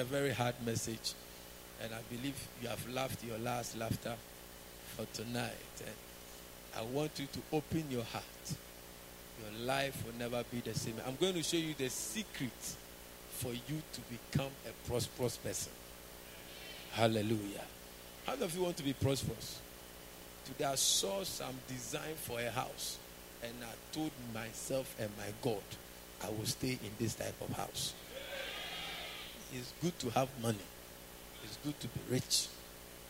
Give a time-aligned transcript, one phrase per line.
[0.00, 1.14] a very hard message,
[1.82, 4.14] and I believe you have laughed your last laughter
[4.94, 5.50] for tonight.
[5.80, 5.96] And
[6.78, 8.22] I want you to open your heart.
[9.42, 10.94] Your life will never be the same.
[11.04, 12.76] I'm going to show you the secret
[13.30, 15.72] for you to become a prosperous person.
[16.92, 17.64] Hallelujah.
[18.24, 19.58] How many of you want to be prosperous?
[20.44, 22.98] Today I saw some design for a house,
[23.42, 25.64] and I told myself and my God,
[26.22, 27.94] I will stay in this type of house.
[29.54, 30.58] It's good to have money.
[31.44, 32.48] It's good to be rich.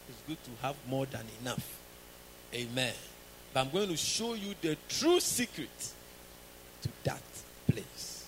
[0.08, 1.78] It's good to have more than enough.
[2.54, 2.94] Amen.
[3.52, 5.92] But I'm going to show you the true secret
[6.82, 7.22] to that
[7.70, 8.26] place.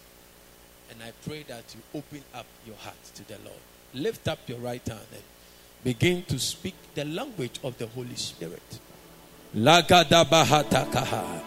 [0.90, 3.56] And I pray that you open up your heart to the Lord.
[3.94, 5.22] Lift up your right hand and
[5.84, 8.80] begin to speak the language of the Holy Spirit.
[9.54, 11.42] Lagada bahatakaha.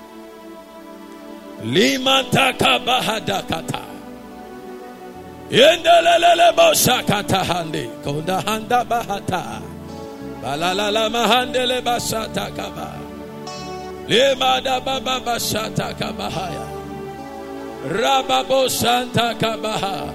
[10.41, 12.99] Balalala mahandele basata kaba.
[14.07, 16.65] Lima da baba basata kabahaya.
[17.85, 20.09] Rababo santa kabaha.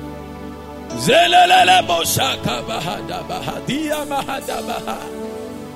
[1.06, 4.98] Zelelele boshaka bahada bahadia mahada baha.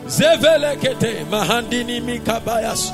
[0.07, 2.91] Zevelekete mahandini mikabayas.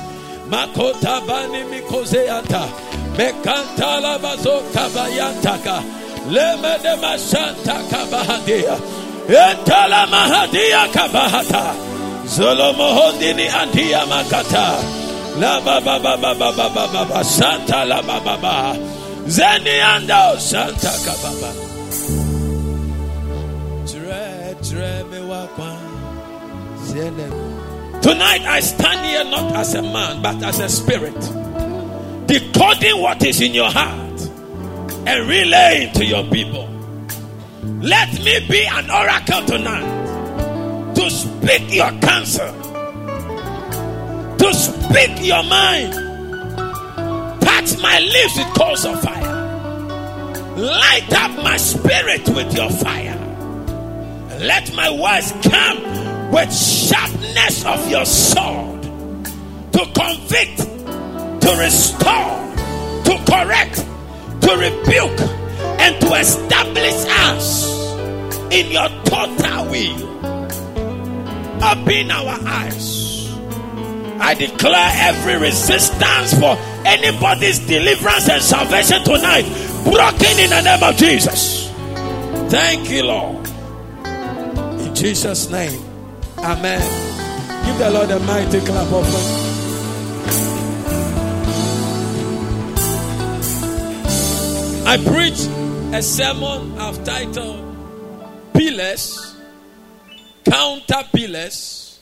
[0.50, 2.68] Makota bani mikozeata.
[3.16, 5.97] Mekantala bazo kabayantaka.
[6.28, 8.76] Lemedema Santa Kabahadia.
[9.28, 11.74] Etala Mahadia Kabahata.
[12.26, 14.78] Zolomohondini Andia Makata.
[15.40, 18.76] La Baba Baba Baba Baba Santa La Baba.
[19.26, 21.68] Zeni Ando Santa Kababa.
[28.02, 31.18] Tonight I stand here not as a man but as a spirit,
[32.26, 34.27] decoding what is in your heart
[35.08, 36.68] and relaying to your people.
[37.80, 42.52] Let me be an oracle tonight to speak your cancer,
[44.36, 45.94] to speak your mind.
[47.40, 49.34] Touch my lips with coals of fire.
[50.56, 53.16] Light up my spirit with your fire.
[54.40, 58.82] Let my words come with sharpness of your sword
[59.72, 62.36] to convict, to restore,
[63.04, 63.86] to correct,
[64.48, 65.20] to rebuke,
[65.78, 67.68] and to establish us
[68.50, 70.08] in your total will.
[71.62, 73.28] Open our eyes.
[74.20, 79.44] I declare every resistance for anybody's deliverance and salvation tonight
[79.84, 81.68] broken in the name of Jesus.
[82.50, 83.46] Thank you, Lord.
[84.80, 85.82] In Jesus' name.
[86.38, 86.80] Amen.
[87.66, 89.47] Give the Lord a mighty clap offering.
[94.88, 95.40] I preach
[95.94, 97.62] a sermon I've titled
[98.54, 99.36] Pillars,
[100.44, 101.98] Counterpillars,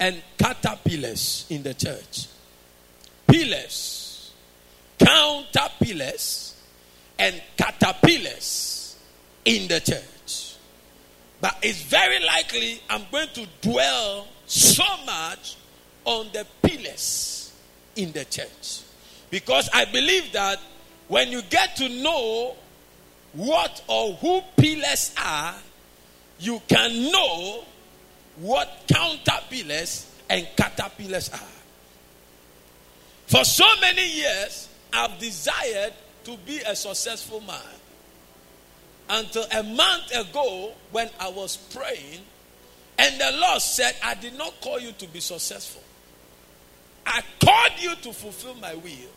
[0.00, 2.26] and Caterpillars in the church.
[3.28, 4.32] Pillars,
[4.98, 6.54] Counterpillars,
[7.20, 8.96] and caterpillars
[9.44, 10.56] in the church.
[11.40, 15.54] But it's very likely I'm going to dwell so much
[16.04, 17.52] on the pillars
[17.94, 18.80] in the church.
[19.30, 20.58] Because I believe that
[21.08, 22.56] when you get to know
[23.32, 25.54] what or who pillars are,
[26.38, 27.64] you can know
[28.36, 31.54] what counter pillars and caterpillars are.
[33.26, 35.92] For so many years, I've desired
[36.24, 37.60] to be a successful man.
[39.08, 42.20] Until a month ago, when I was praying,
[42.98, 45.82] and the Lord said, I did not call you to be successful.
[47.06, 49.13] I called you to fulfill my will.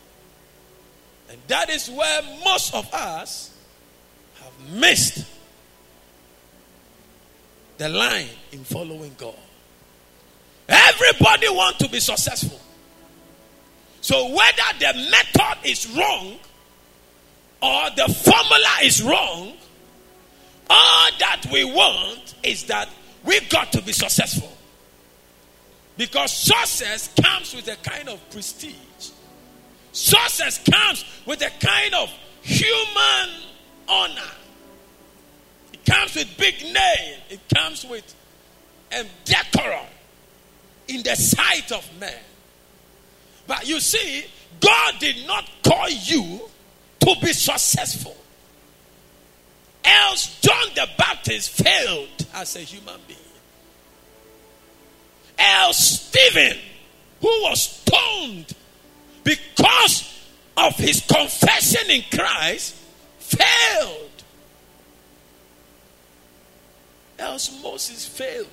[1.30, 3.50] And that is where most of us
[4.42, 5.26] have missed
[7.76, 9.34] the line in following God.
[10.68, 12.60] Everybody wants to be successful.
[14.00, 16.38] So whether the method is wrong
[17.62, 19.52] or the formula is wrong,
[20.70, 22.88] all that we want is that
[23.24, 24.52] we got to be successful.
[25.96, 28.74] Because success comes with a kind of prestige.
[29.98, 32.08] Success comes with a kind of
[32.40, 33.30] human
[33.88, 34.30] honor.
[35.72, 37.18] It comes with big name.
[37.28, 38.14] It comes with
[38.96, 39.86] um, decorum
[40.86, 42.14] in the sight of men.
[43.48, 44.24] But you see,
[44.60, 46.42] God did not call you
[47.00, 48.16] to be successful.
[49.84, 53.18] Else, John the Baptist failed as a human being.
[55.36, 56.56] Else, Stephen,
[57.20, 58.54] who was stoned
[59.28, 60.26] because
[60.56, 62.74] of his confession in Christ,
[63.18, 64.08] failed.
[67.18, 68.46] else Moses failed.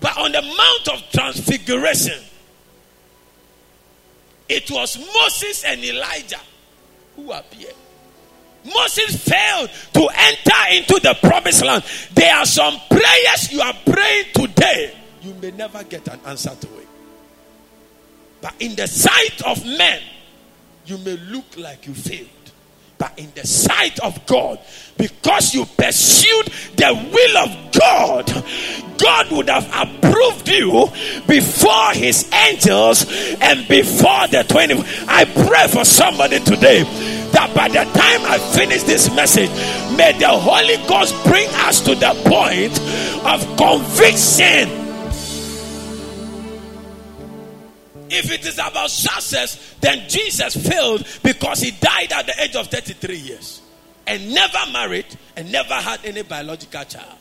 [0.00, 2.18] But on the Mount of Transfiguration,
[4.48, 6.40] it was Moses and Elijah
[7.16, 7.74] who appeared.
[8.64, 11.84] Moses failed to enter into the promised land.
[12.12, 16.78] There are some prayers you are praying today, you may never get an answer to
[16.78, 16.79] it.
[18.40, 20.02] But in the sight of men,
[20.86, 22.28] you may look like you failed.
[22.98, 24.58] But in the sight of God,
[24.98, 26.46] because you pursued
[26.76, 28.44] the will of God,
[28.98, 30.86] God would have approved you
[31.26, 33.06] before his angels
[33.40, 34.74] and before the 20.
[35.08, 36.82] I pray for somebody today
[37.32, 39.48] that by the time I finish this message,
[39.96, 42.78] may the Holy Ghost bring us to the point
[43.24, 44.89] of conviction.
[48.10, 52.66] If it is about success, then Jesus failed because he died at the age of
[52.68, 53.62] 33 years
[54.06, 57.18] and never married and never had any biological child.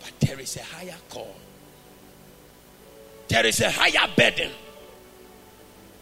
[0.00, 1.34] But there is a higher call,
[3.28, 4.50] there is a higher burden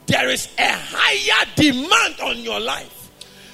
[0.08, 3.10] there is a higher demand on your life.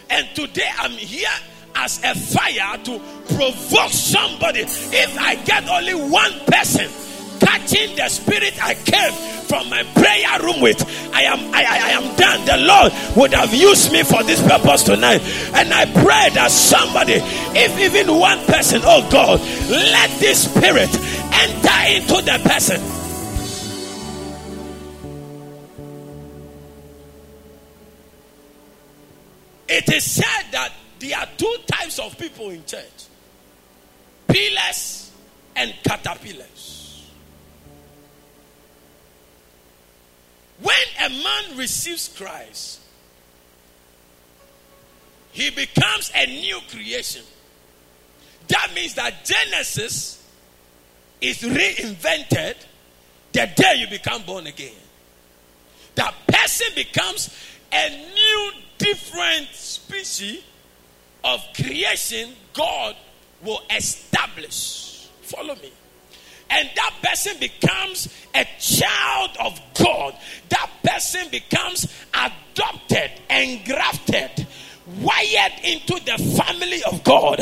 [0.08, 1.26] And today I'm here
[1.74, 3.00] as a fire to
[3.34, 4.60] provoke somebody.
[4.60, 6.88] If I get only one person
[7.44, 9.12] catching the spirit I came
[9.44, 10.80] from my prayer room with,
[11.12, 12.44] I am I, I am done.
[12.46, 15.20] The Lord would have used me for this purpose tonight.
[15.54, 21.78] And I pray that somebody, if even one person, oh God, let this spirit enter
[21.94, 22.80] into the person
[29.68, 33.06] It is said that there are two types of people in church
[34.28, 35.10] pillars
[35.56, 36.53] and caterpillars.
[40.60, 42.80] When a man receives Christ,
[45.32, 47.22] he becomes a new creation.
[48.48, 50.22] That means that Genesis
[51.20, 52.54] is reinvented
[53.32, 54.72] the day you become born again.
[55.96, 57.34] That person becomes
[57.72, 60.42] a new different species
[61.24, 62.94] of creation God
[63.42, 65.08] will establish.
[65.22, 65.72] Follow me.
[66.50, 70.16] And that person becomes a child of God.
[70.50, 74.46] That person becomes adopted, engrafted
[75.00, 77.40] wired into the family of God.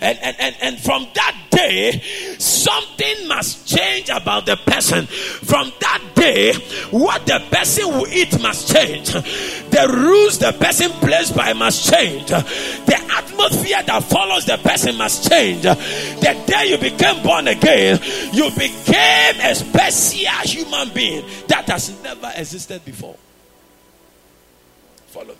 [0.00, 2.00] And, and, and, and from that day,
[2.38, 5.06] something must change about the person.
[5.06, 6.52] From that day,
[6.90, 9.10] what the person will eat must change.
[9.12, 12.28] The rules the person plays by must change.
[12.28, 15.62] The atmosphere that follows the person must change.
[15.62, 17.98] The day you became born again,
[18.32, 23.16] you became a special human being that has never existed before.
[25.06, 25.34] Follow me.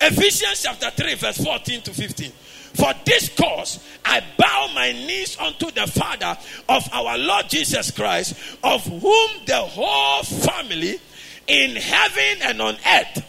[0.00, 2.32] Ephesians chapter 3, verse 14 to 15.
[2.74, 6.36] For this cause I bow my knees unto the Father
[6.68, 8.34] of our Lord Jesus Christ,
[8.64, 10.98] of whom the whole family
[11.46, 13.24] in heaven and on earth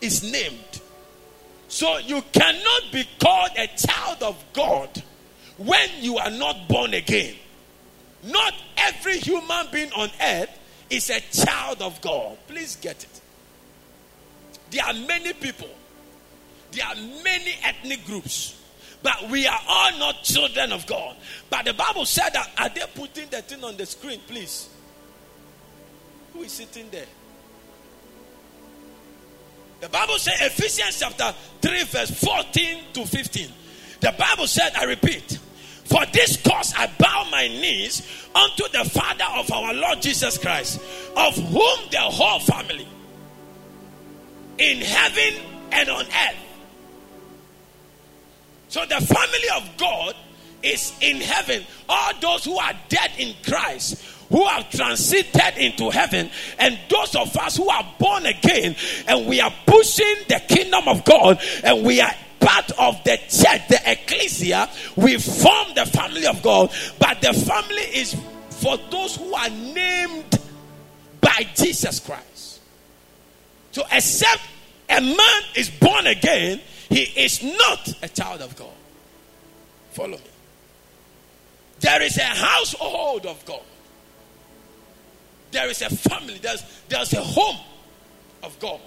[0.00, 0.80] is named.
[1.68, 5.02] So you cannot be called a child of God
[5.56, 7.36] when you are not born again.
[8.24, 10.58] Not every human being on earth
[10.90, 12.36] is a child of God.
[12.46, 13.20] Please get it.
[14.70, 15.68] There are many people
[16.72, 18.58] there are many ethnic groups,
[19.02, 21.16] but we are all not children of God.
[21.50, 24.68] But the Bible said that, are they putting the thing on the screen, please?
[26.32, 27.06] Who is sitting there?
[29.80, 33.48] The Bible said, Ephesians chapter 3, verse 14 to 15.
[34.00, 35.38] The Bible said, I repeat,
[35.84, 40.80] for this cause I bow my knees unto the Father of our Lord Jesus Christ,
[41.16, 42.86] of whom the whole family
[44.58, 45.42] in heaven
[45.72, 46.36] and on earth
[48.72, 50.16] so the family of God
[50.62, 51.62] is in heaven.
[51.90, 57.36] All those who are dead in Christ, who have transited into heaven, and those of
[57.36, 58.74] us who are born again,
[59.06, 63.68] and we are pushing the kingdom of God, and we are part of the church,
[63.68, 68.16] the ecclesia, we form the family of God, but the family is
[68.48, 70.38] for those who are named
[71.20, 72.60] by Jesus Christ.
[73.72, 74.40] So, except
[74.88, 78.68] a man is born again, he is not a child of God.
[79.92, 80.30] Follow me.
[81.80, 83.62] There is a household of God.
[85.52, 86.38] There is a family.
[86.38, 87.58] There's, there's a home
[88.42, 88.80] of God.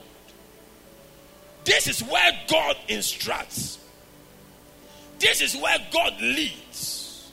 [1.63, 3.79] This is where God instructs.
[5.17, 7.31] This is where God leads.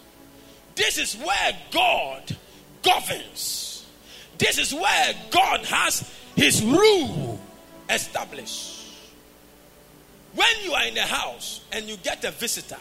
[0.75, 2.35] This is where God
[2.83, 3.87] governs.
[4.39, 7.39] This is where God has his rule
[7.91, 8.82] established.
[10.35, 12.79] When you are in a house and you get a visitor,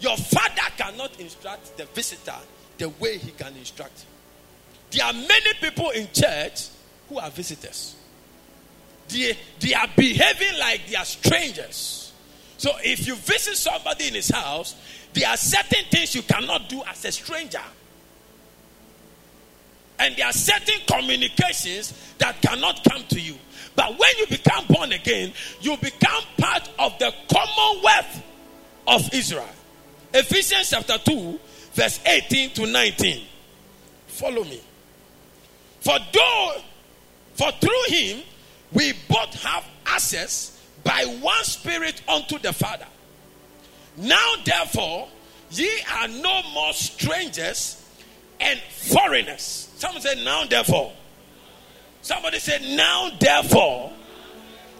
[0.00, 2.34] Your father cannot instruct the visitor
[2.78, 4.04] the way he can instruct.
[4.90, 6.68] There are many people in church
[7.08, 7.96] who are visitors.
[9.08, 12.12] They, they are behaving like they are strangers.
[12.58, 14.76] So if you visit somebody in his house,
[15.12, 17.62] there are certain things you cannot do as a stranger.
[19.98, 23.34] And there are certain communications that cannot come to you.
[23.74, 28.22] But when you become born again, you become part of the commonwealth
[28.86, 29.48] of Israel.
[30.12, 31.38] Ephesians chapter 2,
[31.74, 33.24] verse 18 to 19.
[34.06, 34.60] Follow me.
[35.80, 36.52] For though,
[37.34, 38.22] for through him,
[38.72, 42.86] we both have access by one spirit unto the Father.
[43.96, 45.08] Now, therefore,
[45.50, 47.82] ye are no more strangers
[48.40, 49.65] and foreigners.
[49.76, 50.92] Someone said, Now, therefore.
[52.00, 53.92] Somebody said, Now, therefore,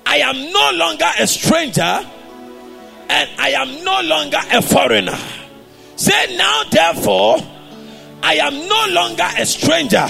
[0.07, 1.83] I am no longer a stranger
[3.09, 5.19] and I am no longer a foreigner.
[5.97, 7.39] Say, Now, therefore,
[8.23, 10.07] I am no longer a stranger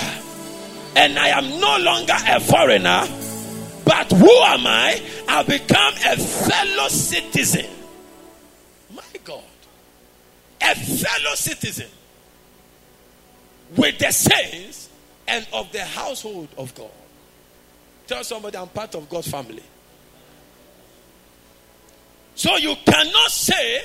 [0.94, 3.06] and I am no longer a foreigner.
[3.84, 5.02] But who am I?
[5.28, 7.66] I've become a fellow citizen.
[8.94, 9.42] My God.
[10.62, 11.88] A fellow citizen
[13.74, 14.88] with the saints
[15.26, 16.90] and of the household of God.
[18.06, 19.62] Tell somebody I'm part of God's family.
[22.34, 23.82] So you cannot say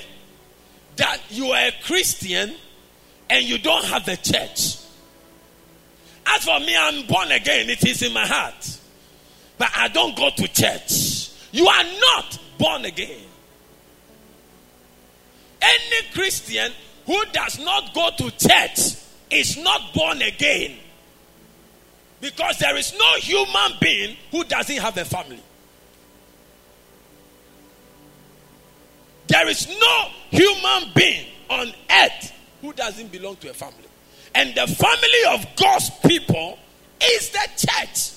[0.96, 2.54] that you are a Christian
[3.28, 4.76] and you don't have a church.
[6.26, 8.78] As for me, I'm born again, it is in my heart.
[9.58, 11.30] But I don't go to church.
[11.50, 13.20] You are not born again.
[15.60, 16.72] Any Christian
[17.06, 19.01] who does not go to church
[19.32, 20.76] is not born again.
[22.20, 25.42] Because there is no human being who doesn't have a family.
[29.26, 33.76] There is no human being on earth who doesn't belong to a family.
[34.34, 36.58] And the family of God's people
[37.02, 38.12] is the church.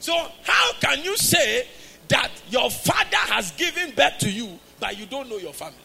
[0.00, 1.66] So, how can you say
[2.08, 5.78] that your father has given birth to you, but you don't know your family?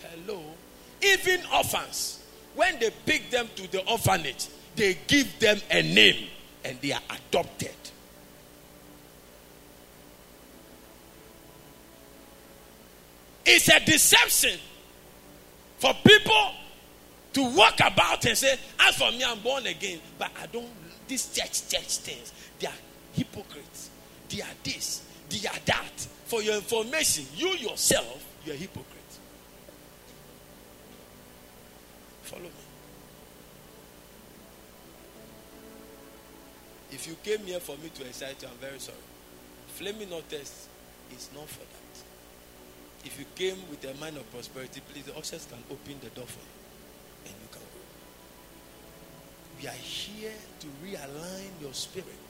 [0.00, 0.42] Hello?
[1.02, 2.17] Even orphans,
[2.58, 6.26] when they pick them to the orphanage, they give them a name
[6.64, 7.70] and they are adopted.
[13.46, 14.58] It's a deception
[15.78, 16.50] for people
[17.34, 20.66] to walk about and say, As for me, I'm born again, but I don't,
[21.06, 22.72] these church, church things, they are
[23.12, 23.90] hypocrites.
[24.28, 26.06] They are this, they are that.
[26.24, 28.97] For your information, you yourself, you're a hypocrite.
[32.28, 32.50] Follow me.
[36.90, 38.98] If you came here for me to excite you, I'm very sorry.
[39.68, 40.68] Flaming not test
[41.16, 43.06] is not for that.
[43.06, 46.26] If you came with a mind of prosperity, please, the ushers can open the door
[46.26, 47.80] for you and you can go.
[49.62, 52.20] We are here to realign your spirit,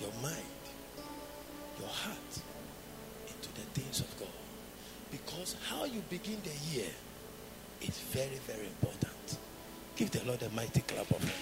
[0.00, 0.60] your mind,
[1.78, 2.42] your heart
[3.26, 4.28] into the things of God.
[5.10, 6.90] Because how you begin the year
[7.82, 9.38] is very, very important.
[9.96, 11.32] Give the Lord a mighty clap of hands.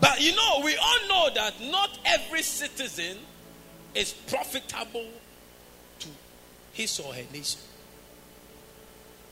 [0.00, 3.18] But you know, we all know that not every citizen
[3.94, 5.06] is profitable
[6.00, 6.08] to
[6.72, 7.60] his or her nation.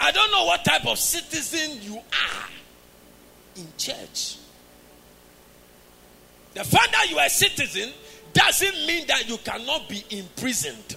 [0.00, 2.48] I don't know what type of citizen you are
[3.56, 4.36] in church.
[6.54, 7.92] The fact that you are a citizen
[8.32, 10.96] doesn't mean that you cannot be imprisoned.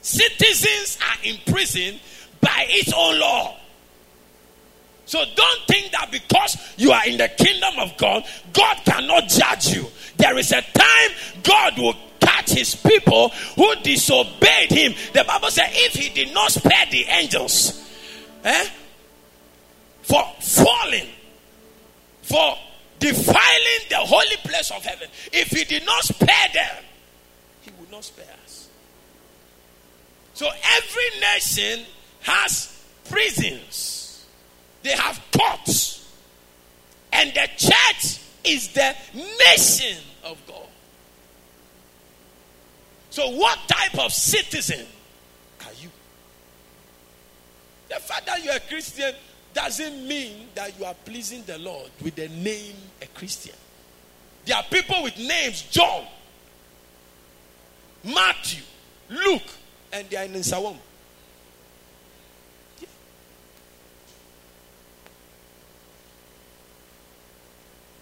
[0.00, 2.00] Citizens are imprisoned
[2.40, 3.56] by its own law.
[5.06, 9.74] So don't think that because you are in the kingdom of God, God cannot judge
[9.74, 9.86] you.
[10.18, 11.10] There is a time
[11.42, 14.94] God will catch his people who disobeyed him.
[15.14, 17.90] The Bible says, if he did not spare the angels
[18.44, 18.68] eh,
[20.02, 21.08] for falling,
[22.22, 22.58] for
[22.98, 26.84] defiling the holy place of heaven, if he did not spare them,
[27.62, 28.68] he would not spare us.
[30.34, 31.84] So every nation
[32.22, 33.98] has prisons
[34.82, 36.08] they have courts.
[37.12, 38.94] And the church is the
[39.46, 40.66] nation of God.
[43.10, 44.86] So, what type of citizen
[45.64, 45.90] are you?
[47.88, 49.14] The fact that you're a Christian
[49.58, 53.56] doesn't mean that you are pleasing the Lord with the name a Christian.
[54.44, 56.04] There are people with names John,
[58.04, 58.62] Matthew,
[59.10, 59.50] Luke,
[59.92, 60.76] and they are in Sawam.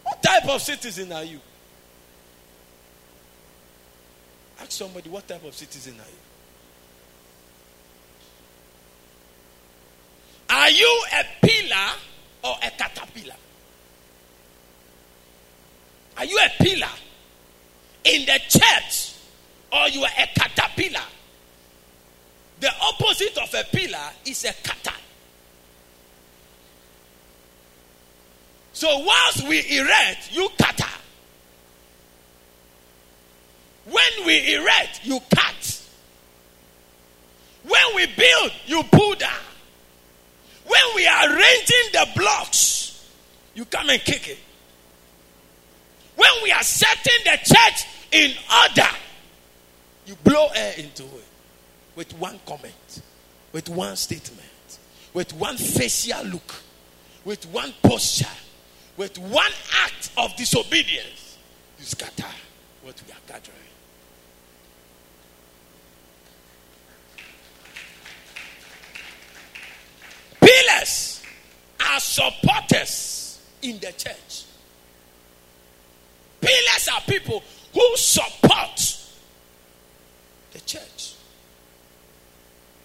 [0.02, 1.40] What type of citizen are you?
[4.60, 6.26] Ask somebody, what type of citizen are you?
[10.48, 11.24] Are you a
[11.76, 11.92] pillar
[12.44, 13.36] or a caterpillar?
[16.18, 16.92] Are you a pillar
[18.04, 19.14] in the church
[19.72, 21.04] or you are a caterpillar?
[22.60, 24.96] The opposite of a pillar is a cutter.
[28.72, 30.84] So whilst we erect, you cutter.
[33.86, 35.82] When we erect, you cut.
[37.62, 39.30] When we build, you pull down.
[40.76, 43.08] When we are arranging the blocks,
[43.54, 44.38] you come and kick it.
[46.16, 48.88] When we are setting the church in order,
[50.06, 51.24] you blow air into it
[51.94, 53.00] with one comment,
[53.52, 54.78] with one statement,
[55.14, 56.54] with one facial look,
[57.24, 58.26] with one posture,
[58.98, 59.52] with one
[59.84, 61.38] act of disobedience.
[61.78, 62.28] You scatter
[62.82, 63.56] what we are gathering.
[70.46, 71.22] Pillars
[71.84, 74.44] are supporters in the church.
[76.40, 77.42] Pillars are people
[77.74, 78.96] who support
[80.52, 81.14] the church.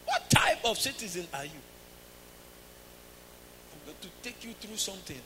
[0.06, 1.52] What type of citizen are you?
[3.74, 5.22] I'm going to take you through something.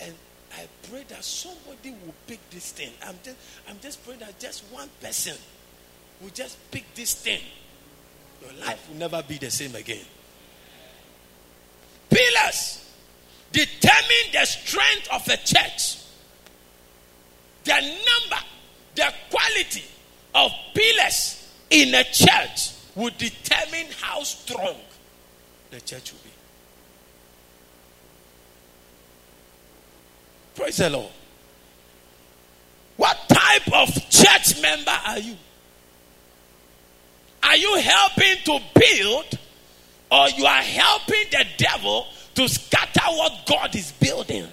[0.00, 0.14] And
[0.56, 2.92] I pray that somebody will pick this thing.
[3.04, 3.36] I'm just,
[3.68, 5.36] I'm just praying that just one person
[6.20, 7.40] will just pick this thing.
[8.42, 10.04] Your life will never be the same again.
[12.12, 12.84] Pillars
[13.52, 15.98] determine the strength of a church.
[17.64, 18.44] The number,
[18.94, 19.84] the quality
[20.34, 24.76] of pillars in a church will determine how strong
[25.70, 26.30] the church will be.
[30.54, 31.10] Praise the Lord.
[32.96, 35.36] What type of church member are you?
[37.42, 39.38] Are you helping to build
[40.12, 44.46] or you are helping the devil to scatter what God is building?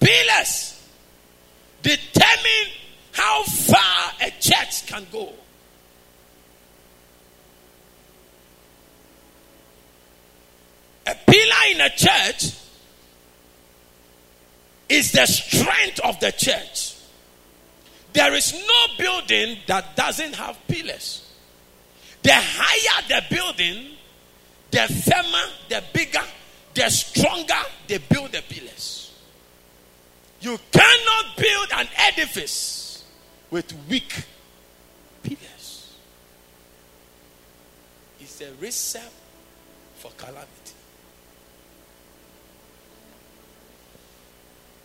[0.00, 0.88] Pillars
[1.82, 2.72] determine
[3.12, 5.34] how far a church can go.
[11.06, 12.54] A pillar in a church
[14.88, 17.01] is the strength of the church.
[18.12, 21.30] There is no building that doesn't have pillars.
[22.22, 23.96] The higher the building,
[24.70, 26.22] the firmer, the bigger,
[26.74, 27.54] the stronger
[27.88, 29.12] they build the pillars.
[30.40, 33.04] You cannot build an edifice
[33.50, 34.24] with weak
[35.22, 35.94] pillars.
[38.20, 39.04] It's a recipe
[39.96, 40.48] for calamity.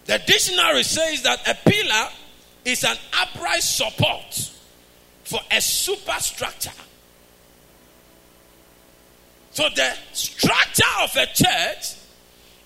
[0.06, 2.10] The dictionary says that a pillar
[2.68, 4.52] is an upright support
[5.24, 6.70] for a superstructure.
[9.52, 11.96] So the structure of a church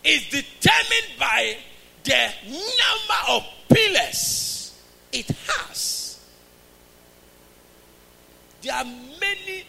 [0.04, 1.56] is determined by
[2.04, 4.76] the number of pillars
[5.12, 6.20] it has.
[8.64, 9.64] There are many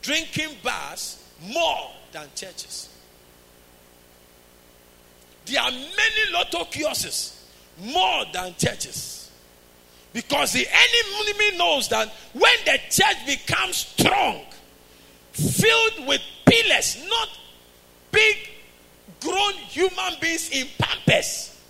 [0.00, 2.88] drinking bars more than churches.
[5.44, 7.44] There are many lotto kiosks
[7.78, 9.17] more than churches.
[10.12, 14.40] Because the enemy knows that when the church becomes strong,
[15.32, 17.28] filled with pillars, not
[18.10, 18.36] big
[19.20, 21.60] grown human beings in pampers,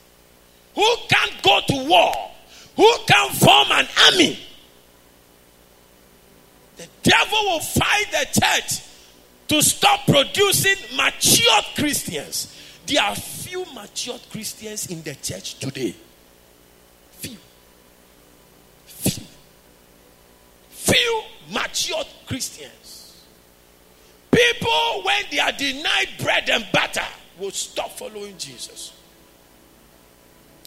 [0.75, 2.13] who can't go to war,
[2.77, 4.39] who can form an army,
[6.77, 8.83] the devil will fight the church
[9.49, 12.55] to stop producing matured Christians.
[12.87, 15.95] There are few matured Christians in the church today.
[17.13, 17.37] Few.
[18.87, 19.25] Few.
[20.93, 23.25] Few matured Christians.
[24.31, 27.07] People, when they are denied bread and butter,
[27.39, 28.93] will stop following Jesus.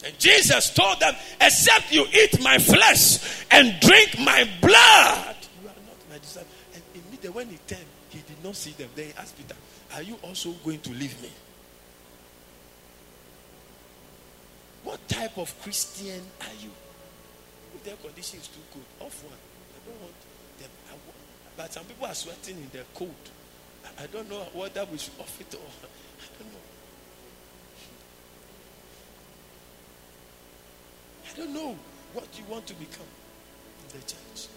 [0.04, 5.74] And Jesus told them, Except you eat my flesh and drink my blood, you are
[5.86, 6.48] not my disciple.
[6.74, 8.88] And immediately when he turned, he did not see them.
[8.94, 9.54] Then he asked Peter,
[9.94, 11.30] Are you also going to leave me?
[14.84, 16.70] What type of Christian are you?
[17.76, 19.38] If their condition is too good, off one.
[19.86, 20.14] Don't want
[20.58, 20.70] them.
[21.56, 23.30] But some people are sweating in their coat.
[23.98, 25.58] I, don't know whether we should off it or
[26.20, 26.58] I don't know.
[31.30, 31.78] I don't know
[32.14, 33.06] what you want to become
[33.82, 34.48] in the church.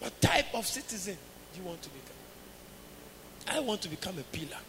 [0.00, 1.16] What type of citizen
[1.56, 3.56] you want to become?
[3.56, 4.60] I want to become a pillar.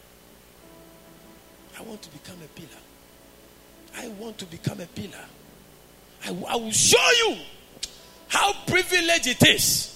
[1.78, 2.82] I want to become a pillar.
[3.96, 5.26] I want to become a pillar.
[6.26, 7.38] I, I will show you
[8.28, 9.93] how privileged it is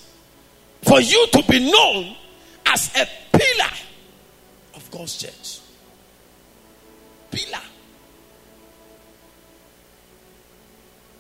[0.88, 2.16] for you to be known
[2.66, 3.72] as a pillar
[4.74, 5.60] of God's church.
[7.30, 7.64] Pillar.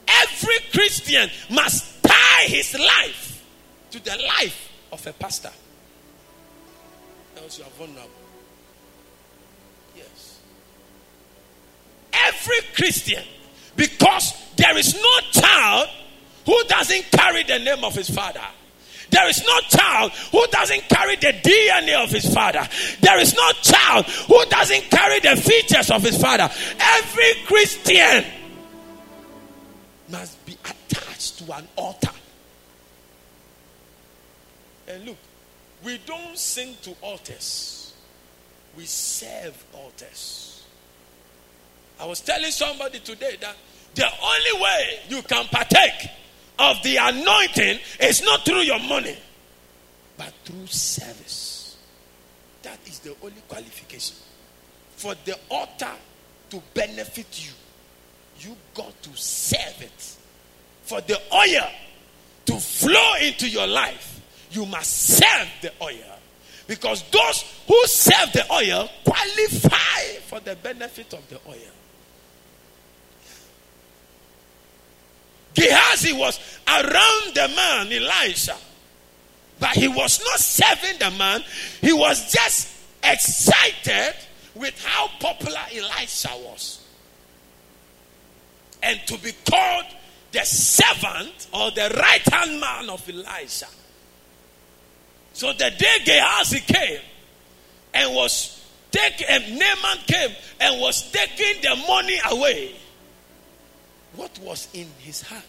[0.07, 3.45] Every Christian must tie his life
[3.91, 5.51] to the life of a pastor.
[7.37, 8.09] Else you are vulnerable.
[9.95, 10.39] Yes.
[12.25, 13.23] Every Christian,
[13.75, 15.89] because there is no child
[16.45, 18.39] who doesn't carry the name of his father.
[19.09, 22.67] There is no child who doesn't carry the DNA of his father.
[23.01, 26.49] There is no child who doesn't carry the features of his father.
[26.79, 28.25] Every Christian
[30.09, 32.11] must be attached to an altar.
[34.87, 35.17] And look,
[35.83, 37.93] we don't sing to altars,
[38.75, 40.63] we serve altars.
[41.99, 43.55] I was telling somebody today that
[43.95, 46.09] the only way you can partake
[46.59, 49.17] of the anointing is not through your money,
[50.17, 51.77] but through service.
[52.63, 54.15] That is the only qualification.
[54.95, 55.91] For the altar
[56.49, 57.51] to benefit you,
[58.39, 60.15] you got to serve it.
[60.83, 61.69] For the oil
[62.45, 66.17] to flow into your life, you must serve the oil.
[66.67, 71.71] Because those who serve the oil qualify for the benefit of the oil.
[75.57, 78.55] Gehazi was around the man, Elisha.
[79.59, 81.43] But he was not serving the man.
[81.81, 82.69] He was just
[83.03, 84.13] excited
[84.53, 86.85] with how popular Elisha was.
[88.83, 89.85] And to be called
[90.31, 93.65] the servant or the right hand man of Elisha.
[95.33, 97.01] So the day Gehazi came
[97.95, 102.75] and was taking, and Naaman came and was taking the money away
[104.17, 105.43] what was in his heart,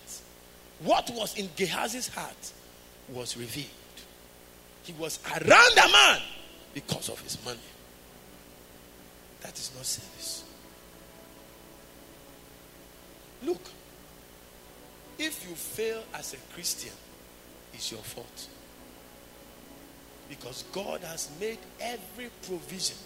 [0.80, 2.52] what was in Gehazi's heart,
[3.08, 3.66] was revealed.
[4.84, 6.20] He was around the man
[6.74, 7.58] because of his money.
[9.40, 10.44] That is not service.
[13.42, 13.62] Look,
[15.18, 16.92] if you fail as a Christian,
[17.72, 18.48] it's your fault.
[20.28, 22.96] Because God has made every provision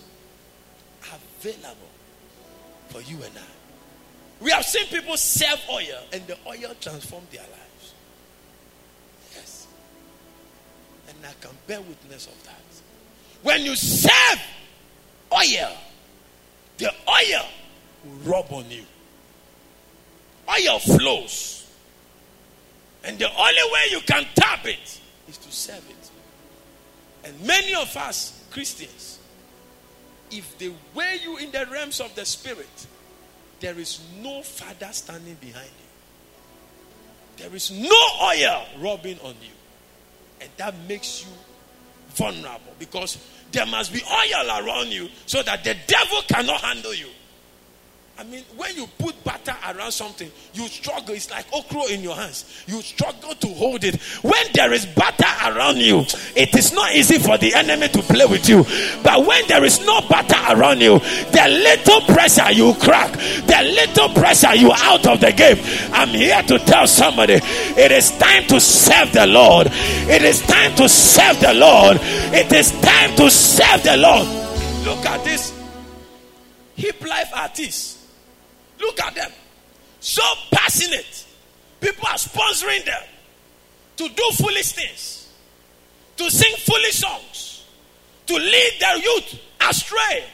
[1.03, 1.77] available
[2.89, 3.62] for you and I.
[4.43, 7.95] We have seen people serve oil and the oil transformed their lives.
[9.35, 9.69] Yes.
[11.09, 12.57] And I can bear witness of that.
[13.43, 14.41] When you serve
[15.33, 15.77] oil,
[16.79, 17.47] the oil
[18.05, 18.85] will rub on you.
[20.49, 21.71] Oil flows.
[23.05, 26.11] And the only way you can tap it is to serve it.
[27.25, 29.21] And many of us, Christians,
[30.33, 32.87] if they weigh you in the realms of the spirit,
[33.63, 35.71] there is no father standing behind
[37.39, 37.45] you.
[37.45, 39.55] There is no oil rubbing on you.
[40.41, 41.33] And that makes you
[42.09, 43.17] vulnerable because
[43.53, 47.07] there must be oil around you so that the devil cannot handle you.
[48.23, 51.13] I mean, when you put butter around something, you struggle.
[51.13, 52.63] It's like okra in your hands.
[52.69, 54.01] You struggle to hold it.
[54.23, 56.05] When there is butter around you,
[56.37, 58.63] it is not easy for the enemy to play with you.
[59.03, 64.11] But when there is no butter around you, the little pressure you crack, the little
[64.11, 65.59] pressure you out of the game.
[65.93, 69.67] I'm here to tell somebody it is time to serve the Lord.
[69.67, 71.97] It is time to serve the Lord.
[72.01, 74.29] It is time to serve the Lord.
[74.87, 75.53] Look at this
[76.77, 77.92] hip life artist.
[78.83, 79.31] Look at them.
[80.01, 81.27] So passionate.
[81.81, 83.03] People are sponsoring them
[83.97, 85.33] to do foolish things,
[86.17, 87.65] to sing foolish songs,
[88.27, 90.25] to lead their youth astray.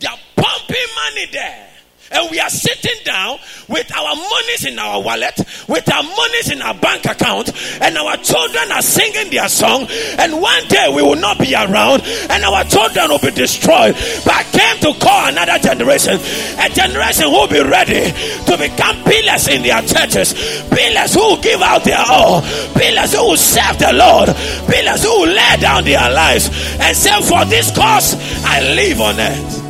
[0.00, 1.68] They are pumping money there
[2.10, 6.62] and we are sitting down with our monies in our wallet, with our monies in
[6.62, 9.86] our bank account, and our children are singing their song.
[10.18, 13.94] And one day we will not be around, and our children will be destroyed.
[14.24, 16.14] But I came to call another generation,
[16.58, 18.10] a generation who will be ready
[18.46, 20.32] to become pillars in their churches,
[20.70, 22.42] pillars who will give out their all,
[22.72, 24.28] pillars who will serve the Lord,
[24.66, 26.48] pillars who will lay down their lives
[26.80, 29.67] and say, For this cause I live on earth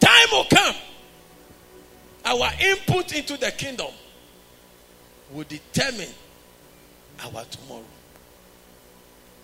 [0.00, 0.74] time will come,
[2.24, 3.92] our input into the kingdom
[5.32, 6.08] will determine
[7.24, 7.84] our tomorrow.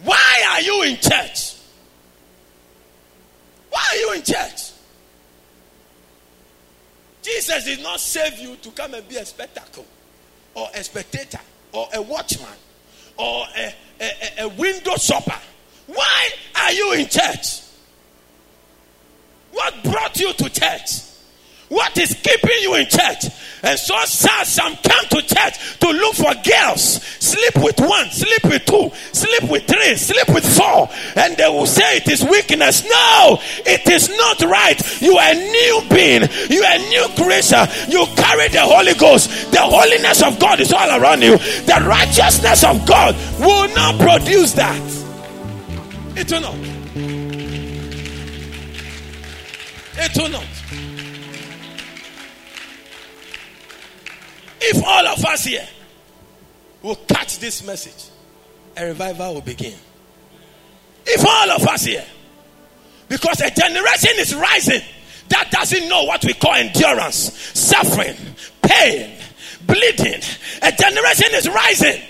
[0.05, 1.57] Why are you in church?
[3.71, 4.73] Why are you in church?
[7.23, 9.87] Jesus did not save you to come and be a spectacle
[10.55, 11.39] or a spectator
[11.73, 12.49] or a watchman
[13.17, 15.39] or a, a, a window shopper.
[15.87, 17.63] Why are you in church?
[19.53, 21.03] What brought you to church?
[21.69, 23.33] What is keeping you in church?
[23.63, 27.03] And so some come to church to look for girls.
[27.03, 30.91] Sleep with one, sleep with two, sleep with three, sleep with four.
[31.17, 32.85] And they will say it is weakness.
[32.85, 35.01] No, it is not right.
[35.01, 36.29] You are a new being.
[36.51, 37.67] You are a new creature.
[37.89, 39.53] You carry the Holy Ghost.
[39.53, 41.39] The holiness of God is all around you.
[41.39, 44.83] The righteousness of God will not produce that.
[46.17, 46.72] It will not.
[49.97, 50.47] Not.
[54.61, 55.67] If all of us here
[56.83, 58.11] will catch this message,
[58.77, 59.75] a revival will begin.
[61.05, 62.05] If all of us here,
[63.09, 64.81] because a generation is rising
[65.29, 68.17] that doesn't know what we call endurance, suffering,
[68.63, 69.17] pain,
[69.67, 70.21] bleeding.
[70.63, 72.03] A generation is rising.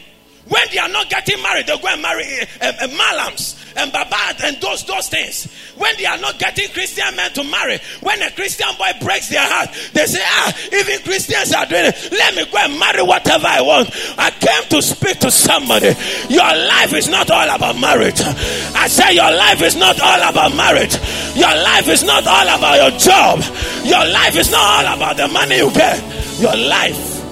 [0.53, 2.25] When they are not getting married, they go and marry
[2.61, 5.49] uh, uh, malams and babad and those those things.
[5.79, 9.41] When they are not getting Christian men to marry, when a Christian boy breaks their
[9.41, 11.97] heart, they say, ah, even Christians are doing it.
[12.13, 13.97] Let me go and marry whatever I want.
[14.19, 15.97] I came to speak to somebody.
[16.29, 18.21] Your life is not all about marriage.
[18.21, 20.93] I say your life is not all about marriage.
[21.35, 23.41] Your life is not all about your job.
[23.87, 25.97] Your life is not all about the money you get.
[26.39, 27.25] Your life,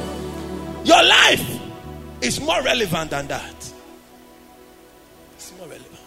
[0.87, 1.50] your life
[2.23, 3.73] is more relevant than that.
[5.35, 5.99] It's more relevant.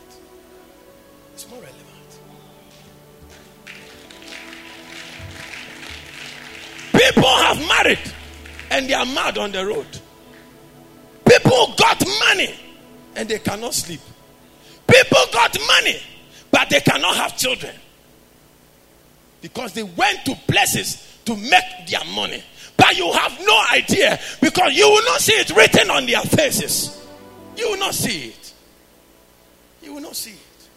[1.33, 1.83] It's more relevant.
[6.93, 8.13] People have married
[8.69, 9.87] and they are mad on the road.
[11.27, 12.53] People got money
[13.15, 14.01] and they cannot sleep.
[14.87, 15.99] People got money
[16.51, 17.73] but they cannot have children
[19.41, 22.43] because they went to places to make their money.
[22.83, 27.01] But you have no idea because you will not see it written on their faces.
[27.55, 28.53] You will not see it.
[29.81, 30.67] You will not see it.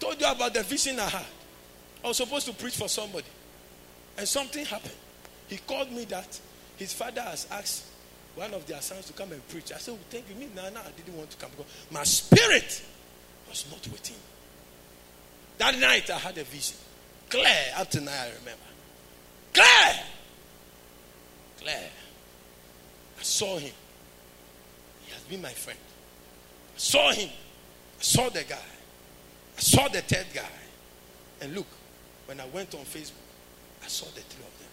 [0.00, 1.26] Told you about the vision I had.
[2.02, 3.26] I was supposed to preach for somebody.
[4.16, 4.94] And something happened.
[5.48, 6.40] He called me that
[6.78, 7.84] his father has asked
[8.34, 9.72] one of their sons to come and preach.
[9.72, 10.34] I said, well, Thank you.
[10.36, 12.82] Me, no, no, I didn't want to come because my spirit
[13.50, 14.16] was not with him.
[15.58, 16.78] That night I had a vision.
[17.28, 17.64] Clear.
[17.76, 18.62] Up to now I remember.
[19.52, 20.06] Clear.
[23.18, 23.72] I saw him.
[25.04, 25.78] He has been my friend.
[26.74, 27.28] I saw him.
[27.28, 28.68] I saw the guy.
[29.56, 30.56] I saw the third guy.
[31.42, 31.66] And look,
[32.24, 33.28] when I went on Facebook,
[33.84, 34.68] I saw the three of them.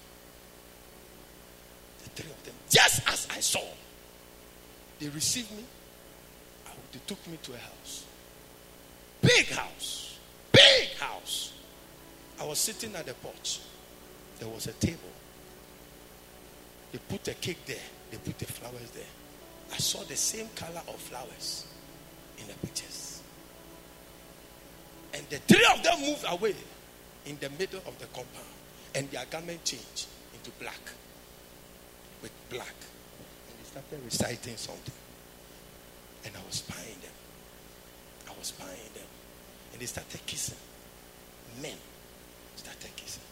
[2.03, 2.53] The three of them.
[2.69, 3.63] Just as I saw,
[4.99, 5.63] they received me.
[6.93, 8.05] They took me to a house.
[9.21, 10.19] Big house.
[10.51, 11.51] Big house.
[12.39, 13.59] I was sitting at the porch.
[14.39, 14.99] There was a table.
[16.91, 17.89] They put a cake there.
[18.13, 19.09] They put the flowers there.
[19.73, 21.65] I saw the same color of flowers
[22.37, 23.23] in the pictures.
[25.15, 26.53] And the three of them moved away
[27.25, 28.53] in the middle of the compound.
[28.93, 30.79] And their garment changed into black.
[32.21, 32.75] With black.
[33.49, 34.93] And they started reciting something.
[36.25, 37.17] And I was spying them.
[38.29, 39.09] I was spying them.
[39.71, 40.57] And they started kissing.
[41.63, 41.77] Men
[42.57, 43.23] started kissing.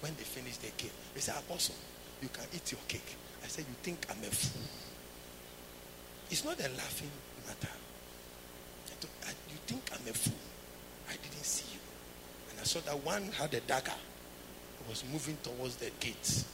[0.00, 1.74] When they finished their cake, they said, Apostle,
[2.22, 3.16] you can eat your cake.
[3.42, 4.62] I said, You think I'm a fool?
[6.30, 7.10] It's not a laughing
[7.46, 7.74] matter.
[9.50, 10.38] You think I'm a fool?
[11.08, 11.80] I didn't see you.
[12.50, 13.90] And I saw that one had a dagger.
[13.90, 16.44] It was moving towards the gate.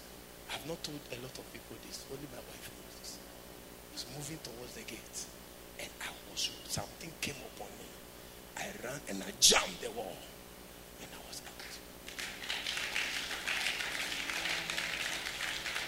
[0.53, 2.05] I've not told a lot of people this.
[2.11, 3.19] Only my wife knows this.
[3.19, 5.19] It was moving towards the gate.
[5.81, 7.89] And I was something came upon me.
[8.57, 10.17] I ran and I jumped the wall.
[11.03, 11.53] And I was out.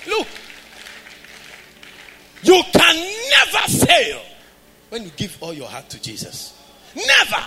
[0.07, 0.29] Look,
[2.49, 2.97] you can
[3.31, 4.21] never fail
[4.89, 6.59] when you give all your heart to Jesus.
[6.97, 7.45] Never.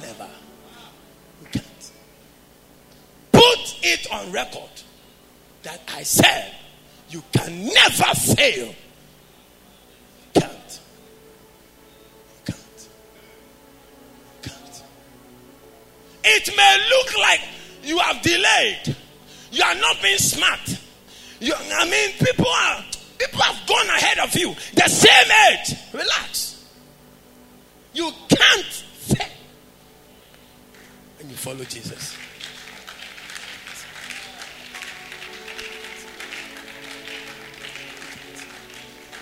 [0.00, 0.28] Never.
[1.42, 1.92] You can't.
[3.30, 4.70] Put it on record
[5.64, 6.54] that I said
[7.10, 8.74] you can never fail.
[10.32, 10.80] Can't.
[12.46, 12.88] Can't.
[14.40, 14.82] Can't.
[16.24, 17.40] It may look like
[17.84, 18.96] you have delayed.
[19.52, 20.78] You are not being smart.
[21.38, 22.84] You, I mean, people are
[23.20, 24.54] people have gone ahead of you.
[24.74, 25.76] The same age.
[25.92, 26.64] Relax.
[27.92, 29.28] You can't fail
[31.20, 32.16] And you follow Jesus.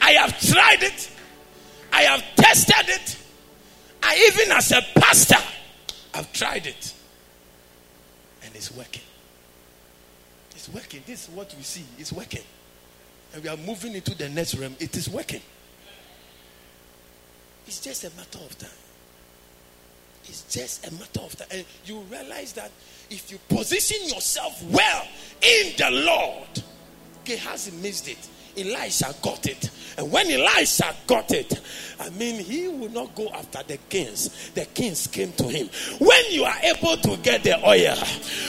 [0.00, 1.10] I have tried it.
[1.92, 3.18] I have tested it.
[4.02, 5.36] I even as a pastor,
[6.14, 6.94] I've tried it.
[8.44, 9.02] And it's working.
[10.52, 11.02] It's working.
[11.04, 11.84] This is what we see.
[11.98, 12.42] It's working.
[13.34, 14.74] And we are moving into the next realm.
[14.80, 15.42] It is working.
[17.66, 18.70] It's just a matter of time.
[20.24, 21.48] It's just a matter of time.
[21.50, 22.70] And you realize that
[23.10, 25.06] if you position yourself well
[25.42, 26.62] in the Lord,
[27.24, 28.28] Gehazi missed it.
[28.58, 29.70] Elisha got it.
[29.96, 31.60] And when Elisha got it,
[32.00, 34.50] I mean, he would not go after the kings.
[34.52, 35.68] The kings came to him.
[35.98, 37.96] When you are able to get the oil,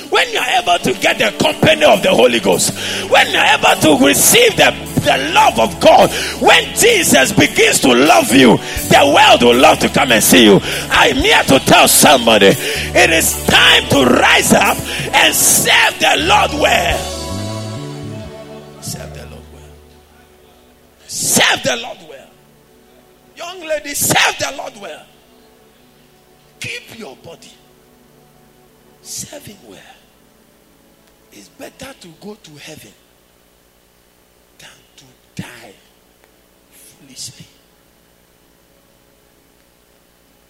[0.09, 2.71] when you are able to get the company of the Holy Ghost,
[3.09, 4.69] when you are able to receive the,
[5.03, 9.89] the love of God, when Jesus begins to love you, the world will love to
[9.89, 10.59] come and see you.
[10.91, 14.77] I'm here to tell somebody it is time to rise up
[15.15, 17.18] and serve the Lord well.
[21.29, 22.27] Serve the Lord well.
[23.35, 25.05] Young lady, serve the Lord well.
[26.59, 27.53] Keep your body.
[29.03, 29.95] Serve Him well.
[31.31, 32.91] It's better to go to heaven
[34.57, 35.05] than to
[35.39, 35.73] die
[36.71, 37.45] foolishly.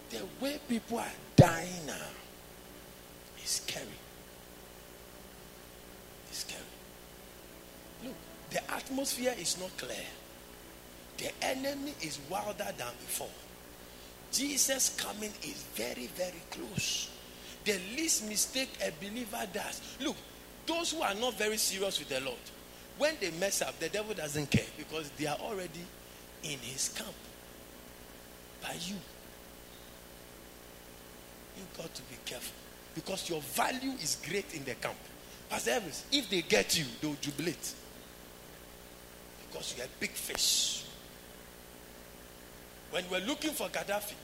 [0.08, 2.08] The way people are dying now
[3.44, 3.84] is scary.
[6.30, 6.62] It's scary.
[8.02, 8.14] Look,
[8.48, 10.06] the atmosphere is not clear.
[11.20, 13.28] The enemy is wilder than before.
[14.32, 17.10] Jesus coming is very, very close.
[17.64, 19.82] The least mistake a believer does.
[20.00, 20.16] Look,
[20.66, 22.38] those who are not very serious with the Lord,
[22.96, 25.84] when they mess up, the devil doesn't care because they are already
[26.42, 27.12] in his camp.
[28.62, 28.96] By you.
[31.56, 32.54] You got to be careful
[32.94, 34.96] because your value is great in the camp.
[35.50, 37.74] Pastor Evans, if they get you, they'll jubilate
[39.50, 40.79] because you're a big fish.
[42.90, 44.14] When we were looking for Gaddafi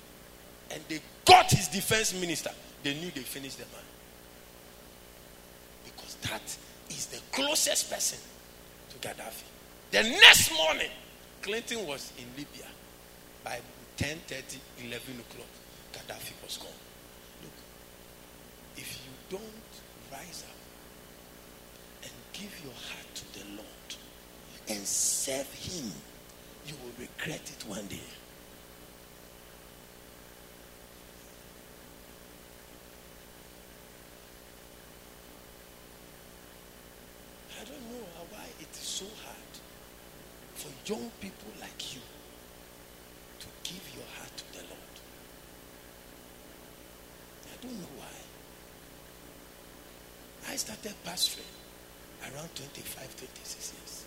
[0.72, 2.50] and they got his defense minister,
[2.82, 3.84] they knew they finished the man.
[5.84, 6.56] Because that
[6.90, 8.18] is the closest person
[8.90, 9.44] to Gaddafi.
[9.92, 10.90] The next morning,
[11.42, 12.66] Clinton was in Libya.
[13.44, 13.60] By
[13.96, 15.46] 10 30, 11 o'clock,
[15.92, 16.68] Gaddafi was gone.
[17.42, 17.52] Look,
[18.76, 19.42] if you don't
[20.12, 23.96] rise up and give your heart to the Lord
[24.68, 25.92] and serve Him,
[26.66, 28.00] you will regret it one day.
[38.96, 39.54] So hard
[40.54, 42.00] for young people like you
[43.40, 44.96] to give your heart to the Lord.
[47.52, 48.16] I don't know why.
[50.50, 51.52] I started pastoring
[52.22, 54.04] around 25, 26 years.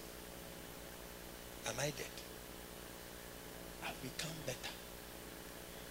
[1.67, 2.17] Am I dead?
[3.85, 4.73] I've become better.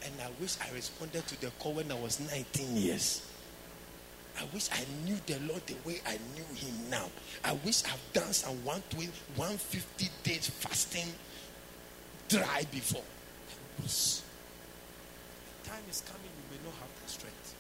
[0.07, 3.23] And I wish I responded to the call when I was 19 years.
[4.39, 7.07] I wish I knew the Lord the way I knew Him now.
[7.45, 11.11] I wish I've done some 120, 150 days fasting
[12.29, 13.03] dry before.
[13.03, 14.23] I wish.
[15.63, 17.55] The time is coming, you may not have the strength.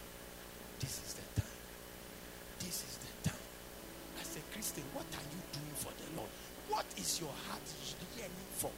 [0.78, 1.58] This is the time.
[2.60, 3.46] This is the time.
[4.22, 6.30] As a Christian, what are you doing for the Lord?
[6.68, 7.66] What is your heart
[8.16, 8.70] yearning for?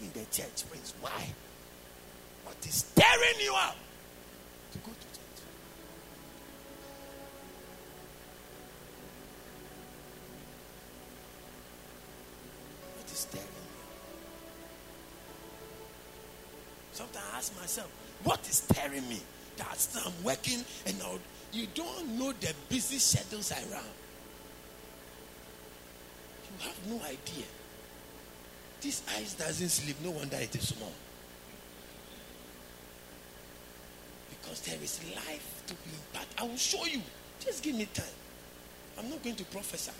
[0.00, 1.28] In the church, friends, why?
[2.44, 3.76] What is tearing you up
[4.72, 5.21] to go to Sometimes
[17.42, 17.90] ask myself,
[18.22, 19.18] what is tearing me?
[19.56, 21.18] That's I'm working and now
[21.52, 23.94] you don't know the busy schedules around.
[26.46, 27.44] You have no idea.
[28.80, 29.96] This eyes doesn't sleep.
[30.04, 30.92] No wonder it is small.
[34.30, 36.34] Because there is life to be imparted.
[36.38, 37.02] I will show you.
[37.40, 38.04] Just give me time.
[38.98, 39.90] I'm not going to prophesy.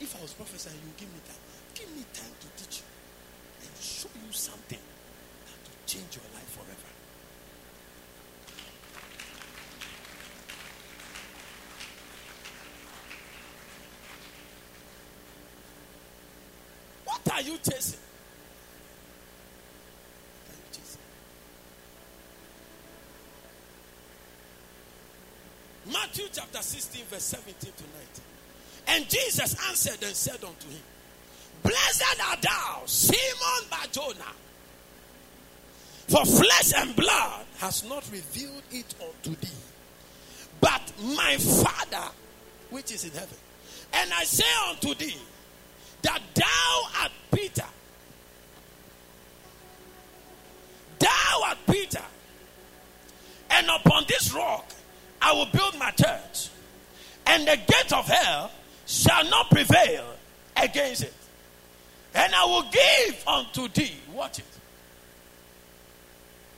[0.00, 1.36] If I was prophesying, you give me time.
[1.74, 4.78] Give me time to teach you and show you something
[5.86, 6.90] change your life forever.
[17.04, 18.00] What are you chasing?
[25.92, 27.86] Matthew chapter 16, verse 17 to 19.
[28.88, 30.82] And Jesus answered and said unto him,
[31.62, 34.32] Blessed art thou, Simon Barjona.
[36.08, 39.48] For flesh and blood has not revealed it unto thee,
[40.60, 42.12] but my Father
[42.70, 43.36] which is in heaven.
[43.92, 45.16] And I say unto thee
[46.02, 47.64] that thou art Peter.
[50.98, 52.02] Thou art Peter.
[53.50, 54.72] And upon this rock
[55.20, 56.50] I will build my church,
[57.26, 58.50] and the gate of hell
[58.86, 60.04] shall not prevail
[60.56, 61.14] against it.
[62.14, 64.44] And I will give unto thee, watch it,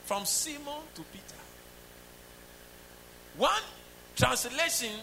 [0.08, 1.36] from Simon to Peter.
[3.36, 3.60] One
[4.16, 4.94] translation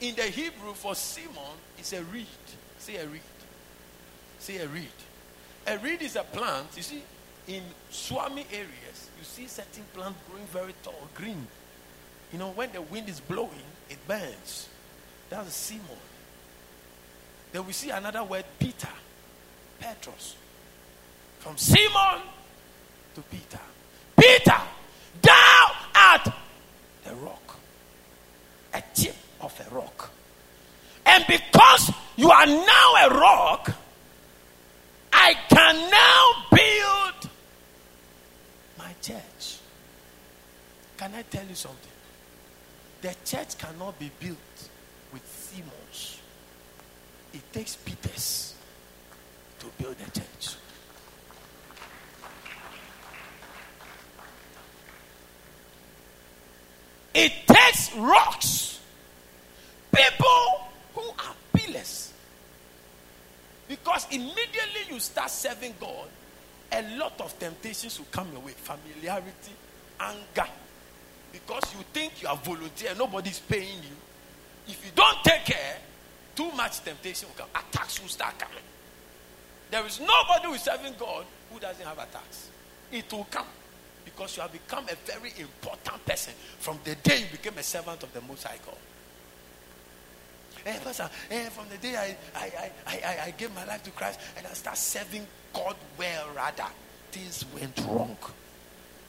[0.00, 2.26] in the Hebrew for Simon is a reed.
[2.78, 3.22] Say a reed.
[4.38, 4.86] Say a reed.
[5.66, 6.68] A reed is a plant.
[6.76, 7.02] You see,
[7.48, 11.44] in swami areas, you see certain plant growing very tall, green.
[12.32, 13.50] You know, when the wind is blowing,
[13.90, 14.68] it burns.
[15.28, 15.82] That's Simon.
[17.50, 18.94] Then we see another word, Peter.
[19.80, 20.36] Petros.
[21.40, 22.22] From Simon
[23.16, 23.58] to Peter.
[24.26, 24.60] Peter,
[25.22, 26.28] thou art
[27.04, 27.58] the rock.
[28.74, 30.10] A tip of a rock.
[31.04, 33.72] And because you are now a rock,
[35.12, 37.30] I can now build
[38.78, 39.58] my church.
[40.96, 41.92] Can I tell you something?
[43.02, 44.68] The church cannot be built
[45.12, 46.18] with Simons.
[47.32, 48.54] It takes Peters
[49.60, 50.56] to build a church.
[57.18, 58.78] It takes rocks,
[59.90, 62.12] people who are pillars.
[63.66, 66.08] Because immediately you start serving God,
[66.72, 69.52] a lot of temptations will come your way familiarity,
[69.98, 70.50] anger.
[71.32, 73.96] Because you think you are volunteer, nobody's paying you.
[74.68, 75.78] If you don't take care,
[76.34, 77.48] too much temptation will come.
[77.54, 78.56] Attacks will start coming.
[79.70, 82.50] There is nobody who is serving God who doesn't have attacks.
[82.92, 83.46] It will come
[84.16, 88.02] because you have become a very important person from the day you became a servant
[88.02, 88.76] of the Most High God.
[90.64, 93.90] Hey, Pastor, hey, from the day I, I, I, I, I gave my life to
[93.90, 96.64] Christ and I start serving God well, rather,
[97.12, 98.16] things went wrong.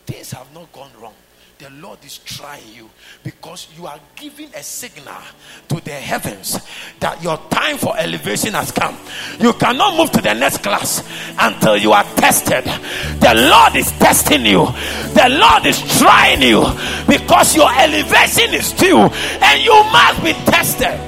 [0.06, 1.16] Things have not gone wrong
[1.60, 2.90] the Lord is trying you
[3.24, 5.22] because you are giving a signal
[5.70, 6.60] to the heavens
[7.00, 8.96] that your time for elevation has come.
[9.40, 11.04] You cannot move to the next class
[11.40, 12.64] until you are tested.
[12.64, 14.66] The Lord is testing you,
[15.14, 16.64] the Lord is trying you
[17.08, 21.00] because your elevation is due and you must be tested.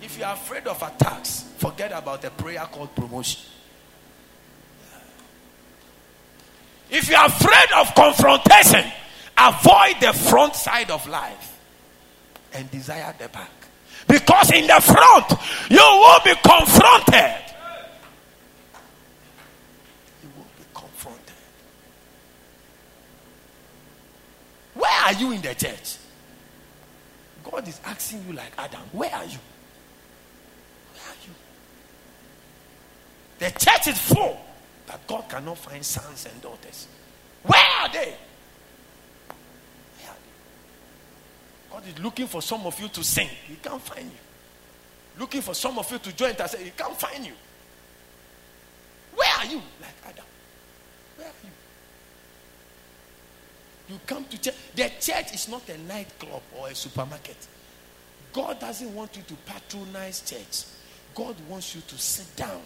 [0.00, 3.40] If you are afraid of attacks, forget about the prayer called promotion.
[6.92, 8.84] If you are afraid of confrontation,
[9.38, 11.58] avoid the front side of life
[12.52, 13.50] and desire the back.
[14.06, 15.30] Because in the front,
[15.70, 17.54] you will be confronted.
[20.22, 21.34] You will be confronted.
[24.74, 25.96] Where are you in the church?
[27.42, 29.38] God is asking you, like Adam, where are you?
[30.92, 31.32] Where are you?
[33.38, 34.38] The church is full
[34.92, 36.86] that God cannot find sons and daughters.
[37.44, 38.14] Where are they?
[39.98, 41.70] Where are they?
[41.70, 43.28] God is looking for some of you to sing.
[43.48, 45.18] He can't find you.
[45.18, 46.54] Looking for some of you to join us.
[46.54, 47.32] He can't find you.
[49.14, 49.62] Where are you?
[49.80, 50.24] Like Adam.
[51.16, 51.50] Where are you?
[53.94, 54.54] You come to church.
[54.74, 57.36] The church is not a nightclub or a supermarket.
[58.34, 60.64] God doesn't want you to patronize church.
[61.14, 62.60] God wants you to sit down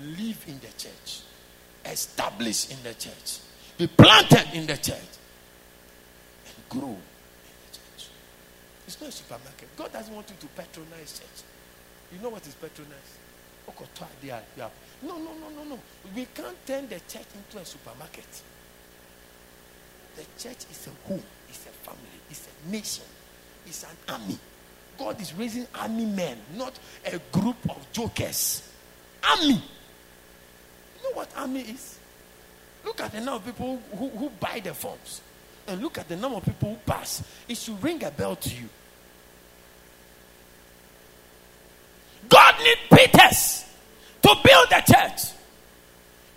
[0.00, 1.22] live in the church,
[1.84, 3.38] establish in the church,
[3.78, 4.96] be planted in the church,
[6.46, 8.08] and grow in the church.
[8.86, 9.68] It's not a supermarket.
[9.76, 11.44] God doesn't want you to patronize church.
[12.12, 13.18] You know what is patronize?
[15.02, 15.78] No, no, no, no, no.
[16.14, 18.42] We can't turn the church into a supermarket.
[20.16, 23.04] The church is a home, it's a family, it's a nation,
[23.64, 24.38] it's an army.
[24.98, 28.68] God is raising army men, not a group of jokers.
[29.22, 29.62] Army
[31.10, 31.98] know what army is?
[32.84, 35.20] Look at the number of people who, who buy the forms.
[35.66, 37.22] And look at the number of people who pass.
[37.48, 38.68] It should ring a bell to you.
[42.28, 43.64] God needs Peters
[44.22, 45.36] to build the church.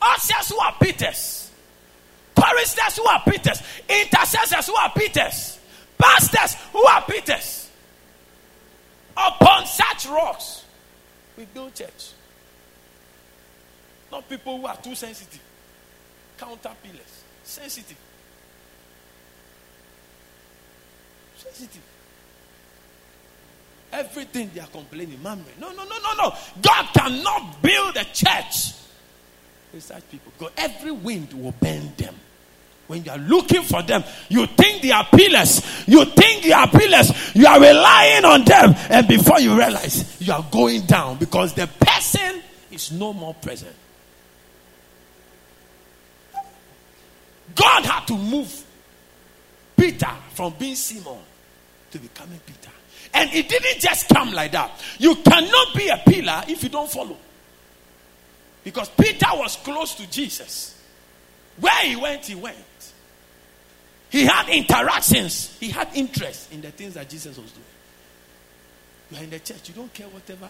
[0.01, 1.51] Ushers who are Peters.
[2.35, 3.61] Choristers who are Peters.
[3.87, 5.59] Intercessors who are Peters.
[5.97, 7.69] Pastors who are Peters.
[9.15, 10.65] Upon such rocks,
[11.37, 12.11] we build church.
[14.13, 15.41] Not people who are too sensitive.
[16.37, 17.23] Counterpillars.
[17.43, 17.97] Sensitive.
[21.35, 21.81] Sensitive.
[23.91, 25.55] Everything they are complaining, murmuring.
[25.59, 26.35] No, no, no, no, no.
[26.61, 28.73] God cannot build a church
[29.73, 30.31] with such people.
[30.37, 32.13] God, every wind will bend them.
[32.85, 35.87] When you are looking for them, you think they are pillars.
[35.87, 37.35] You think they are pillars.
[37.35, 38.75] You are relying on them.
[38.91, 43.75] And before you realize, you are going down because the person is no more present.
[47.55, 48.63] God had to move
[49.77, 51.19] Peter from being Simon
[51.91, 52.71] to becoming Peter.
[53.13, 54.71] And it didn't just come like that.
[54.97, 57.17] You cannot be a pillar if you don't follow.
[58.63, 60.81] Because Peter was close to Jesus.
[61.59, 62.57] Where he went, he went.
[64.09, 67.65] He had interactions, he had interest in the things that Jesus was doing.
[69.11, 70.49] You are in the church, you don't care whatever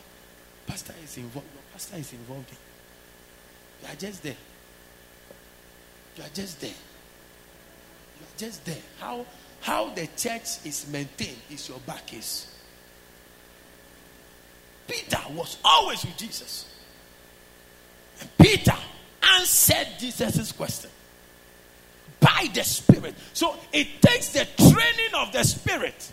[0.68, 1.48] pastor is involved.
[1.54, 2.58] Your pastor is involved in.
[3.82, 4.36] You are just there.
[6.18, 6.74] You are just there.
[8.20, 8.82] You are just there.
[9.00, 9.26] How
[9.62, 12.54] how the church is maintained is your back case.
[14.88, 16.66] Peter was always with Jesus.
[18.20, 18.76] And Peter
[19.38, 20.90] answered Jesus' question
[22.20, 23.16] by the Spirit.
[23.34, 26.12] So it takes the training of the Spirit.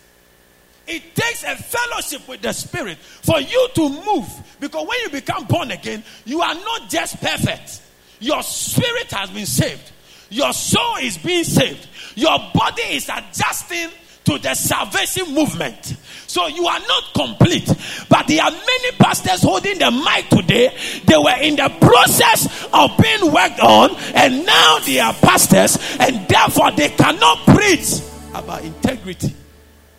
[0.86, 4.28] It takes a fellowship with the Spirit for you to move.
[4.59, 7.82] Because when you become born again, you are not just perfect.
[8.20, 9.92] Your spirit has been saved.
[10.31, 11.89] Your soul is being saved.
[12.14, 13.89] Your body is adjusting
[14.24, 15.97] to the salvation movement.
[16.26, 17.66] So you are not complete.
[18.09, 20.76] But there are many pastors holding the mic today.
[21.05, 26.28] They were in the process of being worked on, and now they are pastors, and
[26.28, 28.01] therefore they cannot preach
[28.35, 29.35] about integrity,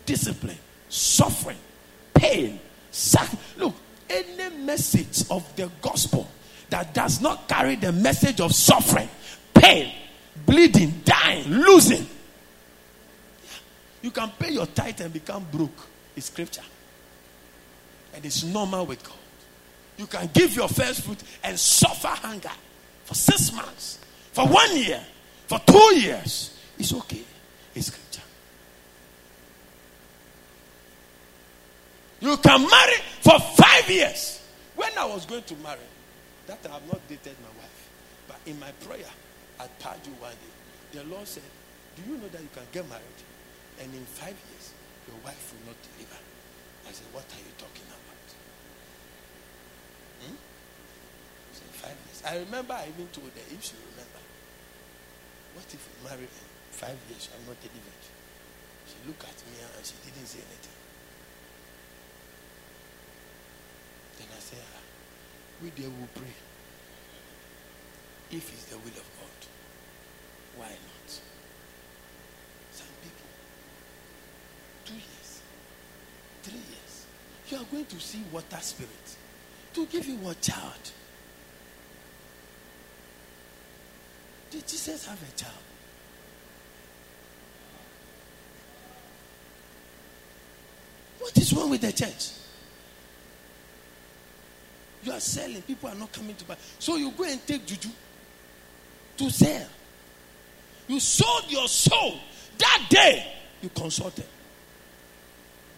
[0.06, 0.56] discipline,
[0.88, 1.58] suffering,
[2.14, 2.58] pain.
[2.90, 3.28] Sac-
[3.58, 3.74] Look,
[4.08, 6.26] any message of the gospel
[6.70, 9.08] that does not carry the message of suffering,
[9.52, 9.92] pain,
[10.46, 12.06] bleeding, dying, losing.
[14.02, 15.88] You can pay your tithe and become broke.
[16.16, 16.62] It's scripture.
[18.14, 19.16] And it's normal with God.
[19.96, 22.50] You can give your first fruit and suffer hunger
[23.04, 23.98] for six months,
[24.32, 25.00] for one year,
[25.46, 26.58] for two years.
[26.78, 27.22] It's okay.
[27.74, 28.22] It's scripture.
[32.20, 34.40] You can marry for five years.
[34.76, 35.78] When I was going to marry,
[36.46, 37.90] that I have not dated my wife,
[38.28, 39.10] but in my prayer
[39.62, 40.54] at Paju one day,
[40.98, 41.46] the Lord said,
[41.94, 43.20] Do you know that you can get married
[43.78, 44.74] and in five years
[45.06, 46.18] your wife will not deliver?
[46.82, 48.26] I said, What are you talking about?
[50.26, 50.34] Hmm?
[50.34, 52.18] He said, Five years.
[52.26, 54.22] I remember I even told her, if she remember,
[55.54, 58.04] what if you marry in five years I'm not delivered?
[58.90, 60.78] She looked at me and she didn't say anything.
[64.18, 64.82] Then I said, ah,
[65.62, 66.34] we there will pray.
[68.32, 69.11] If it's the will of
[70.56, 71.10] why not?
[72.72, 73.28] Some people,
[74.84, 75.40] two years,
[76.42, 77.06] three years,
[77.48, 79.16] you are going to see water spirit
[79.74, 80.92] to give you what child.
[84.50, 85.52] Did Jesus have a child?
[91.18, 92.32] What is wrong with the church?
[95.04, 96.56] You are selling, people are not coming to buy.
[96.78, 97.88] So you go and take juju
[99.16, 99.66] to sell.
[100.88, 102.18] You sold your soul
[102.58, 103.26] that day.
[103.62, 104.26] You consulted.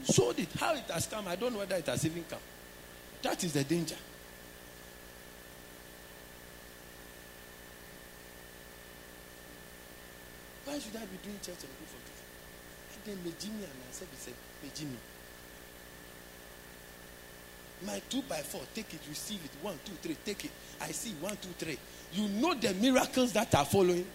[0.01, 0.49] You sold it.
[0.59, 2.39] How it has come, I don't know whether it has even come.
[3.23, 3.97] That is the danger.
[10.65, 12.25] Why should I be doing church and go for juju?
[12.95, 14.35] And then Mejimi and I said,
[14.65, 14.97] Mejimi.
[17.87, 19.51] My two by four, take it, receive it.
[19.61, 20.51] One, two, three, take it.
[20.81, 21.79] I see one, two, three.
[22.13, 24.07] You know the miracles that are following.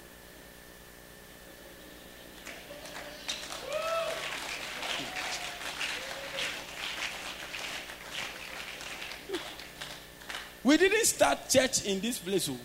[11.03, 12.49] Start church in this place.
[12.49, 12.57] oh.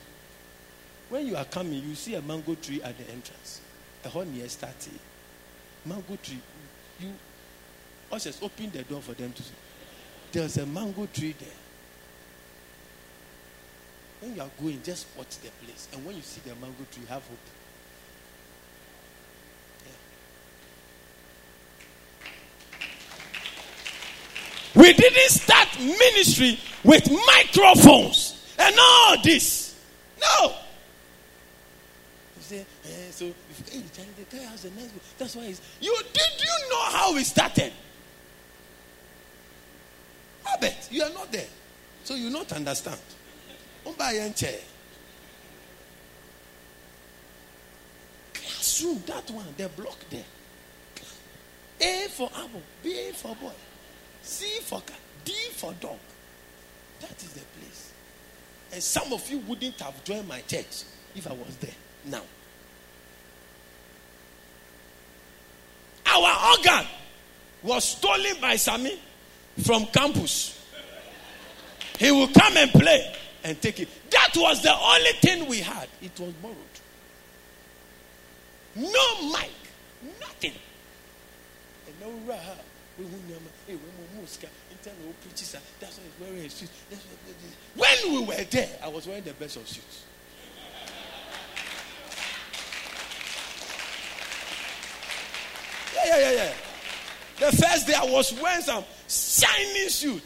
[1.09, 3.61] When you are coming, you see a mango tree at the entrance.
[4.05, 4.99] A whole near starting.
[5.85, 6.39] Mango tree.
[7.01, 7.09] You
[8.13, 9.55] ushers open the door for them to see.
[10.33, 11.49] There's a mango tree there.
[14.21, 15.89] When you are going, just watch the place.
[15.93, 17.39] And when you see the mango tree, have hope.
[24.75, 29.81] We didn't start ministry with microphones and all this.
[30.21, 30.49] No.
[32.37, 34.91] You say, eh, so if, Charlie, the guy has a nice.
[35.17, 35.61] That's why he's.
[35.81, 37.73] You did you know how we started?
[40.47, 41.47] I you are not there.
[42.05, 42.99] So you not understand.
[48.33, 50.25] Classroom, that one, the block there.
[51.81, 53.51] A for apple, B for boy,
[54.25, 55.99] C for cat, D for dog.
[57.01, 57.93] That is the place.
[58.73, 61.71] And some of you wouldn't have joined my church if I was there
[62.07, 62.23] now.
[66.07, 66.87] Our organ
[67.63, 68.99] was stolen by Sami
[69.63, 70.61] from campus.
[71.99, 73.15] He will come and play
[73.45, 73.89] and take it.
[74.11, 75.89] That was the only thing we had.
[76.03, 76.57] It was borrowed.
[78.77, 79.51] No mic,
[80.21, 80.53] nothing.
[81.87, 82.33] And now we
[87.77, 90.05] when we were there, I was wearing the best of suits.
[95.95, 96.53] Yeah, yeah, yeah, yeah.
[97.41, 100.23] The first day I was wearing some shiny suit.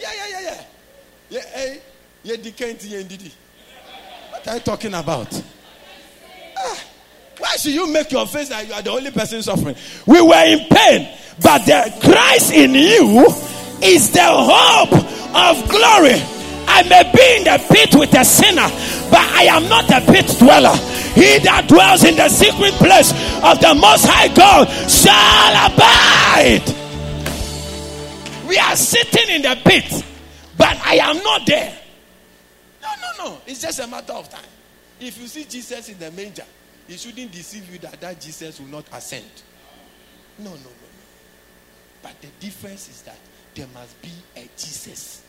[0.00, 0.64] Yeah, yeah, yeah, yeah.
[1.30, 1.80] Yeah, hey,
[2.24, 3.02] yeah, the kind, yeah,
[4.30, 5.42] What are you talking about?
[7.62, 9.76] Should you make your face that you are the only person suffering?
[10.04, 11.08] We were in pain,
[11.40, 13.28] but the Christ in you
[13.80, 16.18] is the hope of glory.
[16.66, 18.66] I may be in the pit with a sinner,
[19.10, 20.74] but I am not a pit dweller.
[21.14, 23.12] He that dwells in the secret place
[23.44, 26.66] of the Most High God shall abide.
[28.48, 30.04] We are sitting in the pit,
[30.58, 31.78] but I am not there.
[32.82, 33.38] No, no, no.
[33.46, 34.50] It's just a matter of time.
[34.98, 36.44] If you see Jesus in the manger,
[36.88, 39.24] it shouldn't deceive you that that Jesus will not ascend.
[40.38, 40.70] No, no, no, no.
[42.02, 43.16] But the difference is that
[43.54, 45.22] there must be a Jesus.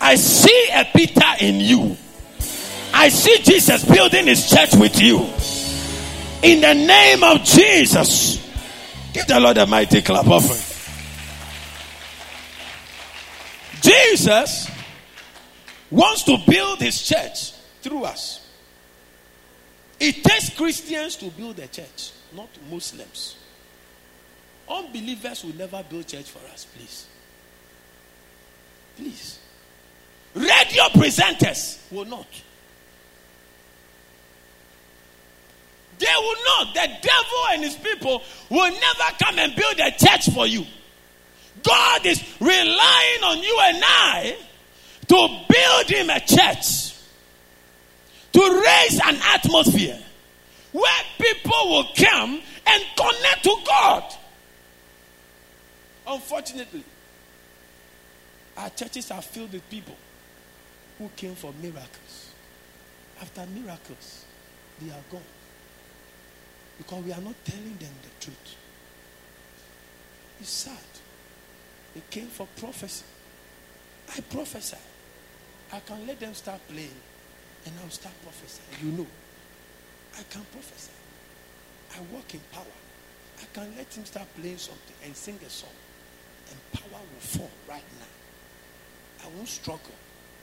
[0.00, 1.96] I see a Peter in you.
[2.92, 5.18] I see Jesus building his church with you.
[6.42, 8.38] In the name of Jesus.
[9.14, 10.60] Give the Lord a mighty clap offering.
[13.80, 14.68] Jesus
[15.88, 18.44] wants to build his church through us.
[20.00, 23.36] It takes Christians to build a church, not Muslims.
[24.68, 27.06] Unbelievers will never build church for us, please.
[28.96, 29.38] Please.
[30.34, 32.26] Radio presenters will not.
[35.98, 36.74] They will not.
[36.74, 40.64] The devil and his people will never come and build a church for you.
[41.62, 44.36] God is relying on you and I
[45.08, 46.94] to build him a church,
[48.32, 49.98] to raise an atmosphere
[50.72, 54.14] where people will come and connect to God.
[56.06, 56.84] Unfortunately,
[58.56, 59.96] our churches are filled with people
[60.98, 62.30] who came for miracles.
[63.20, 64.24] After miracles,
[64.80, 65.22] they are gone.
[66.78, 68.56] Because we are not telling them the truth.
[70.40, 70.76] It's sad.
[71.94, 73.04] They came for prophecy.
[74.16, 74.76] I prophesy.
[75.72, 76.90] I can let them start playing
[77.66, 78.68] and I'll start prophesying.
[78.82, 79.06] You know,
[80.18, 80.92] I can prophesy.
[81.96, 82.64] I walk in power.
[83.40, 85.74] I can let him start playing something and sing a song,
[86.50, 89.26] and power will fall right now.
[89.26, 89.94] I won't struggle.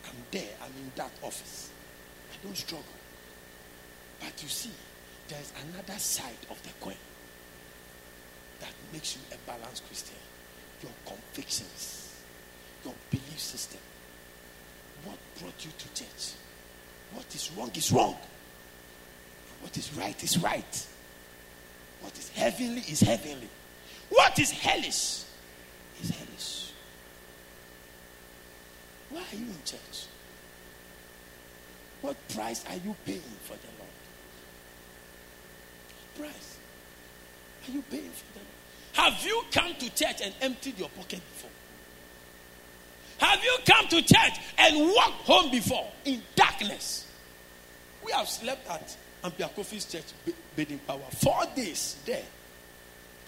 [0.06, 0.50] I'm there.
[0.62, 1.70] I'm in that office.
[2.34, 2.86] I don't struggle.
[4.20, 4.72] But you see,
[5.32, 6.96] there's another side of the coin
[8.60, 10.18] that makes you a balanced Christian.
[10.84, 12.20] Your convictions,
[12.84, 13.80] your belief system.
[15.06, 16.34] What brought you to church?
[17.14, 18.18] What is wrong is wrong.
[19.62, 20.88] What is right is right.
[22.02, 23.50] What is heavenly is heavenly.
[24.10, 25.24] What is hellish
[26.04, 26.72] is hellish.
[29.12, 30.08] Why are you in church?
[32.02, 34.01] What price are you paying for the Lord?
[36.18, 36.52] Price
[37.68, 39.14] are you paying for the Lord?
[39.14, 41.50] Have you come to church and emptied your pocket before?
[43.20, 47.08] Have you come to church and walked home before in darkness?
[48.04, 50.06] We have slept at Ampia Kofi's church,
[50.56, 52.24] Bathing Power, four days there,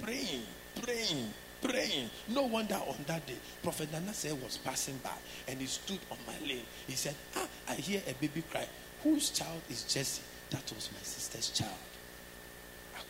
[0.02, 0.42] praying,
[0.82, 1.32] praying,
[1.62, 2.10] praying.
[2.30, 5.12] No wonder on that day, Prophet Nana said was passing by
[5.48, 6.66] and he stood on my lane.
[6.88, 8.68] He said, Ah, I hear a baby cry.
[9.04, 10.24] Whose child is Jesse?
[10.50, 11.93] That was my sister's child.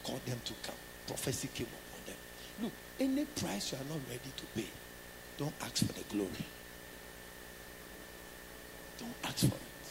[0.03, 0.75] Called them to come.
[1.07, 2.17] Prophecy came upon them.
[2.61, 4.67] Look, any price you are not ready to pay,
[5.37, 6.45] don't ask for the glory.
[8.99, 9.85] Don't ask for it.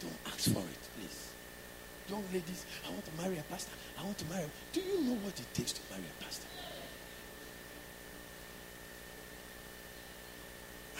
[0.00, 1.32] Don't ask for it, please.
[2.08, 3.72] Young ladies, I want to marry a pastor.
[3.98, 4.46] I want to marry.
[4.72, 6.46] Do you know what it takes to marry a pastor?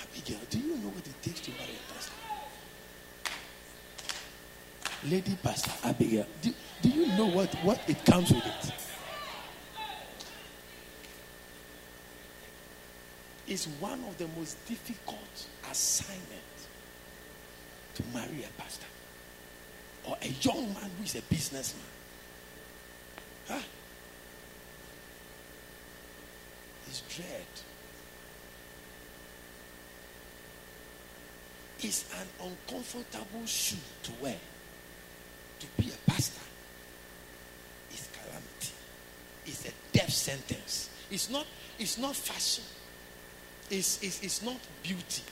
[0.02, 2.27] Abigail, do you know what it takes to marry a pastor?
[5.04, 8.72] Lady Pastor Abigail, do, do you know what, what it comes with it?
[13.46, 16.68] It's one of the most difficult assignments
[17.94, 18.86] to marry a pastor
[20.04, 21.84] or a young man who is a businessman.
[23.48, 23.60] Huh?
[26.88, 27.46] It's dread.
[31.80, 34.36] It's an uncomfortable shoe to wear.
[35.60, 36.40] To be a pastor
[37.92, 38.72] is calamity.
[39.46, 40.90] It's a death sentence.
[41.10, 41.46] It's not,
[41.78, 42.64] it's not fashion.
[43.70, 45.22] It's, it's, it's not beauty.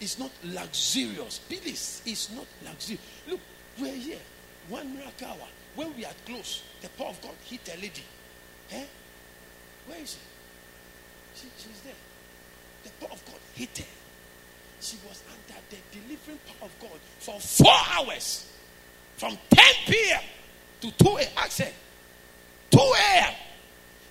[0.00, 1.38] It's not luxurious.
[1.38, 3.04] Please, it's not luxurious.
[3.28, 3.40] Look,
[3.78, 4.18] we're here.
[4.68, 5.48] One miracle hour.
[5.74, 8.02] When we are close, the power of God hit a lady.
[8.72, 8.84] Eh?
[9.86, 10.16] Where is
[11.34, 11.40] she?
[11.40, 11.46] she?
[11.56, 11.94] She's there.
[12.84, 13.84] The power of God hit her.
[14.82, 18.51] she was under the delivering power of God for four hours
[19.22, 20.20] from 10 p.m.
[20.80, 21.28] to 2 a.m.
[21.36, 21.72] I said,
[22.72, 23.34] 2 a.m.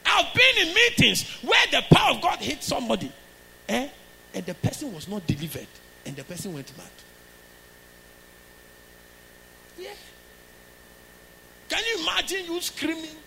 [0.05, 3.11] I've been in meetings where the power of God hit somebody
[3.67, 3.89] eh?
[4.33, 5.67] and the person was not delivered
[6.05, 6.87] and the person went mad.
[9.77, 9.89] Yeah.
[11.67, 13.17] Can you imagine you screaming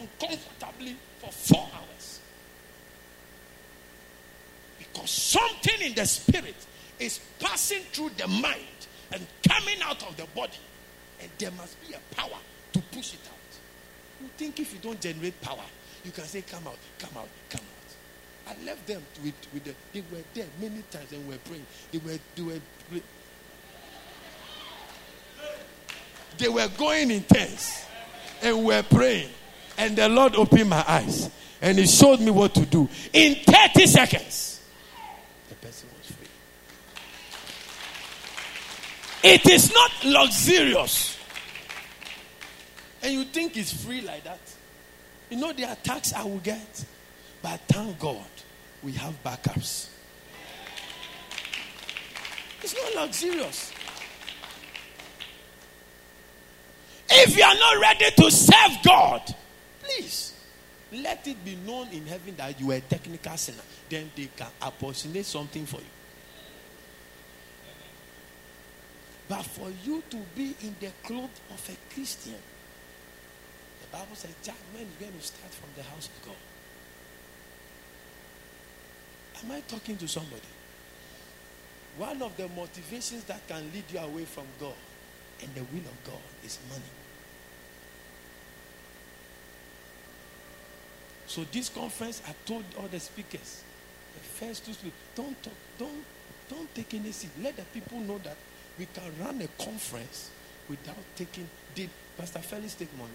[0.00, 2.18] uncomfortably for four hours?
[4.80, 6.56] Because something in the spirit
[6.98, 8.58] is passing through the mind
[9.12, 10.58] and coming out of the body,
[11.20, 12.38] and there must be a power
[12.72, 14.20] to push it out.
[14.20, 15.64] You think if you don't generate power,
[16.04, 18.56] you can say, Come out, come out, come out.
[18.56, 21.66] I left them with, with the, they were there many times and were praying.
[21.92, 23.00] They were, they were,
[26.38, 27.84] they were going intense
[28.42, 29.28] and were praying.
[29.78, 31.30] And the Lord opened my eyes
[31.62, 32.88] and He showed me what to do.
[33.12, 34.60] In 30 seconds,
[35.48, 36.26] the person was free.
[39.22, 41.18] It is not luxurious.
[43.02, 44.40] And you think it's free like that.
[45.28, 46.84] You know the attacks I will get.
[47.42, 48.26] But thank God
[48.82, 49.88] we have backups.
[52.62, 53.72] It's not luxurious.
[57.10, 59.34] If you are not ready to serve God,
[59.82, 60.34] please
[60.92, 63.62] let it be known in heaven that you are a technical sinner.
[63.88, 65.99] Then they can apportionate something for you.
[69.30, 74.88] But for you to be in the clothes of a Christian, the Bible says, judgment
[74.90, 76.36] is going to start from the house of God.
[79.44, 80.42] Am I talking to somebody?
[81.96, 84.74] One of the motivations that can lead you away from God
[85.40, 86.82] and the will of God is money.
[91.28, 93.62] So this conference, I told all the speakers,
[94.12, 96.04] the first two speakers, don't talk, don't,
[96.48, 97.30] don't take any seat.
[97.40, 98.36] Let the people know that
[98.80, 100.30] we can run a conference
[100.66, 101.46] without taking.
[101.74, 103.10] Did Pastor Felix take money?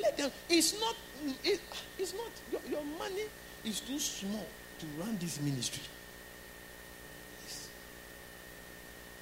[0.00, 0.30] Let them.
[0.48, 0.94] It's not.
[1.42, 1.60] It,
[1.98, 2.30] it's not.
[2.52, 3.24] Your, your money
[3.64, 4.46] is too small
[4.78, 5.82] to run this ministry.
[7.44, 7.68] It's,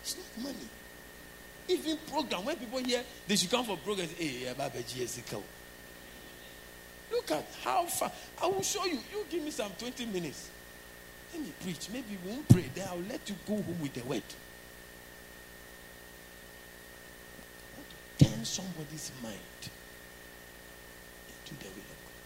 [0.03, 0.69] it's not money.
[1.69, 4.13] Even program when people hear they should come for programs.
[4.13, 4.55] Hey,
[7.11, 8.13] Look at how far.
[8.43, 8.99] I will show you.
[9.11, 10.51] You give me some 20 minutes.
[11.33, 11.89] Let me preach.
[11.93, 12.65] Maybe we won't pray.
[12.75, 14.23] Then I'll let you go home with the word.
[18.19, 19.35] Turn somebody's mind
[21.29, 22.19] into the will of God.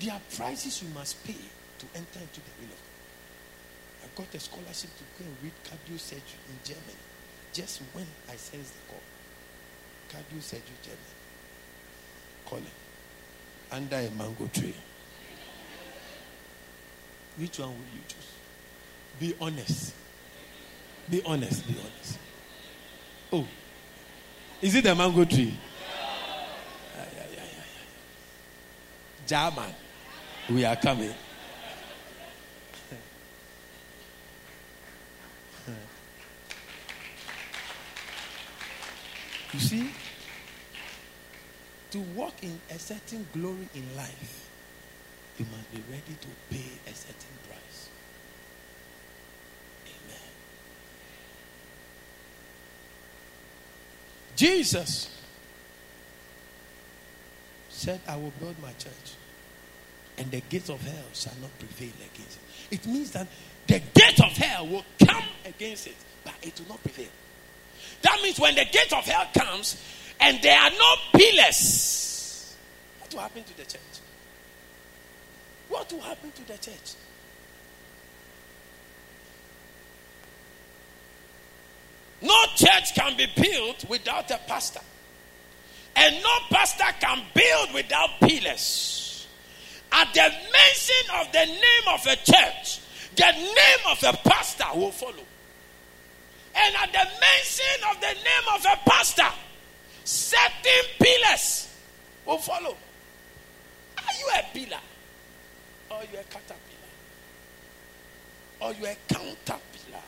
[0.00, 2.90] There are prices you must pay to enter into the will of God.
[4.04, 6.98] I got a scholarship to go and read cardio surgery in Germany
[7.52, 9.02] just when I sensed the call.
[10.10, 11.14] Cardio surgery, Germany
[12.44, 12.66] calling
[13.70, 14.74] under a mango tree.
[17.36, 18.32] Which one will you choose?
[19.20, 19.94] Be honest.
[21.10, 21.66] Be honest.
[21.66, 22.18] Be honest.
[23.32, 23.46] Oh,
[24.62, 25.56] is it the mango tree?
[26.96, 27.42] Yeah, yeah, yeah,
[29.26, 29.74] German,
[30.50, 31.12] we are coming.
[39.52, 39.88] You see?
[41.94, 44.48] to walk in a certain glory in life,
[45.38, 47.88] you must be ready to pay a certain price.
[49.86, 50.20] Amen.
[54.36, 55.10] Jesus
[57.68, 59.14] said, I will build my church,
[60.18, 62.74] and the gates of hell shall not prevail against it.
[62.76, 63.26] It means that
[63.66, 67.10] the gate of hell will come against it, but it will not prevail.
[68.02, 69.82] That means when the gate of hell comes,
[70.20, 72.56] and there are no pillars,
[73.00, 73.80] what will happen to the church?
[75.68, 76.94] What will happen to the church?
[82.22, 84.80] No church can be built without a pastor.
[85.96, 89.26] And no pastor can build without pillars.
[89.92, 92.80] At the mention of the name of a church,
[93.14, 95.24] the name of a pastor will follow.
[96.56, 99.28] And at the mention of the name of a pastor,
[100.04, 101.68] certain pillars
[102.26, 102.76] will follow.
[103.98, 104.80] Are you a pillar?
[105.94, 106.58] Or you a caterpillar?
[108.60, 110.02] Or you a counterpillar?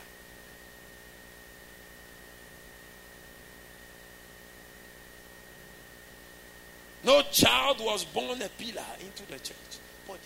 [7.05, 9.55] No child was born a pillar into the church
[10.05, 10.19] body.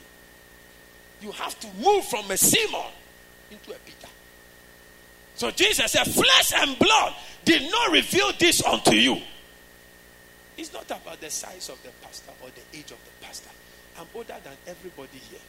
[1.22, 2.92] You have to move from a Simon
[3.52, 4.08] into a Peter.
[5.36, 7.14] So Jesus said, Flesh and blood
[7.46, 9.22] did not reveal this unto you.
[10.58, 13.50] It's not about the size of the pastor or the age of the pastor.
[13.98, 15.40] I'm older than everybody here.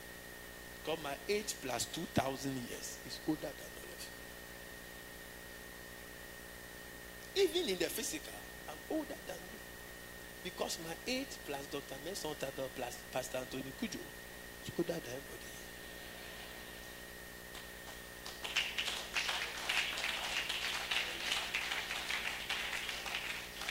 [0.84, 4.02] Because my age plus 2,000 years is older than all of
[7.36, 7.42] you.
[7.44, 8.32] Even in the physical,
[8.68, 9.58] I'm older than you.
[10.44, 11.94] Because my age plus Dr.
[12.04, 14.00] Mason Tado plus Pastor Anthony Kujo
[14.64, 15.52] is older than everybody.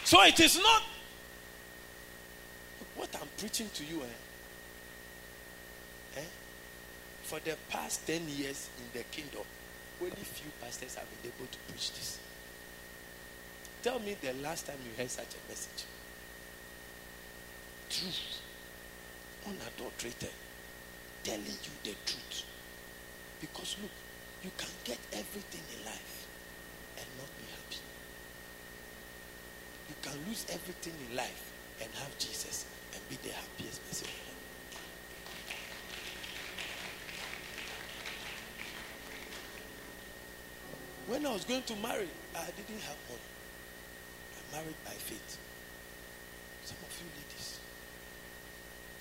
[0.05, 0.83] So it is not
[2.97, 4.01] what I'm preaching to you.
[4.01, 4.30] Eh?
[6.17, 6.21] Eh?
[7.23, 9.43] For the past 10 years in the kingdom,
[10.01, 12.19] only few pastors have been able to preach this.
[13.83, 15.85] Tell me the last time you heard such a message.
[17.89, 18.41] Truth.
[19.47, 20.33] Unadulterated.
[21.23, 22.43] Telling you the truth.
[23.39, 23.91] Because look,
[24.43, 26.27] you can get everything in life
[26.97, 27.81] and not be happy.
[29.89, 31.51] You can lose everything in life
[31.81, 34.30] and have Jesus and be the happiest person
[41.11, 43.27] When I was going to marry, I didn't have money.
[44.31, 45.37] I married by faith.
[46.63, 47.59] Some of you ladies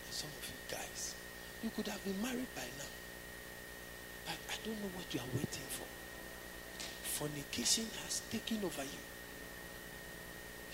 [0.03, 1.15] and some of you guys,
[1.63, 2.91] you could have been married by now.
[4.27, 5.87] But I don't know what you are waiting for.
[7.23, 9.03] Fornication has taken over you.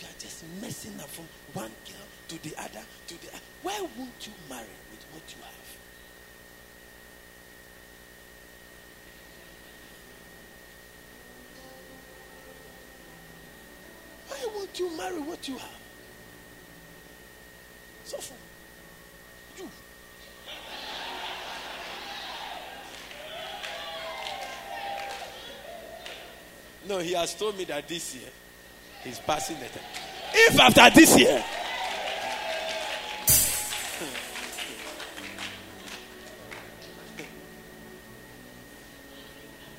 [0.01, 3.45] You are just messing up from one girl to the other to the other.
[3.61, 5.86] Why won't you marry with what you have?
[14.67, 15.71] Won't you marry what you have?
[18.05, 18.35] So for
[19.59, 19.69] you.
[26.89, 28.29] No, he has told me that this year
[29.05, 29.85] he's passing the time.
[30.35, 31.45] If after this year,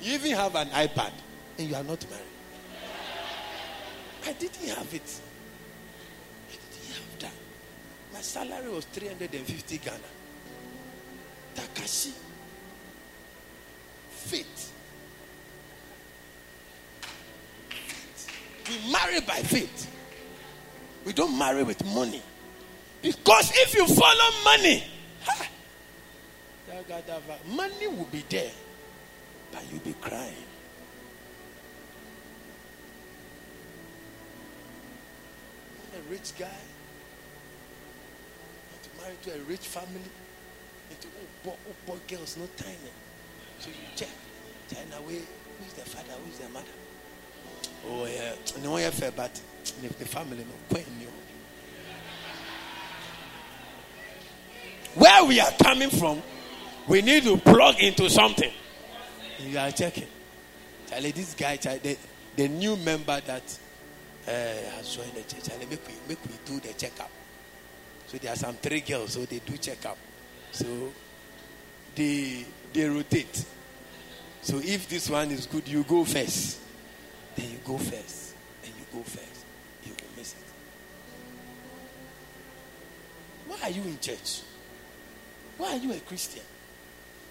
[0.00, 1.12] you even have an iPad
[1.58, 2.37] and you are not married.
[4.28, 5.20] I didn't have it.
[6.50, 7.32] I didn't have that.
[8.12, 9.96] My salary was 350 Ghana.
[11.54, 12.12] Takashi.
[14.10, 14.72] Faith.
[18.68, 19.90] We marry by faith.
[21.06, 22.22] We don't marry with money.
[23.00, 24.84] Because if you follow money,
[25.24, 25.48] ha,
[27.48, 28.50] money will be there,
[29.52, 30.34] but you'll be crying.
[36.10, 36.46] Rich guy,
[38.70, 40.10] want to marry to a rich family,
[40.90, 42.76] into oh, boy, oh, boy girls, no tiny.
[43.58, 44.08] So you check,
[44.68, 45.20] turn away.
[45.58, 46.66] who's the father, who's the mother?
[47.86, 49.40] Oh yeah, no one fair, but
[49.82, 51.08] if the family no quite new.
[54.94, 56.22] Where we are coming from,
[56.88, 58.50] we need to plug into something.
[59.38, 60.08] You are checking.
[60.88, 61.96] Charlie, this guy, the,
[62.34, 63.58] the new member that
[64.28, 67.10] Eh, has joined the church, Charlie, make we, make we do the checkup.
[68.08, 69.96] So there are some three girls, so they do checkup.
[70.52, 70.66] So
[71.94, 73.46] they they rotate.
[74.42, 76.60] So if this one is good, you go first.
[77.36, 78.34] Then you go first.
[78.64, 79.46] And you go first.
[79.84, 80.38] You will miss it.
[83.46, 84.42] Why are you in church?
[85.56, 86.42] Why are you a Christian?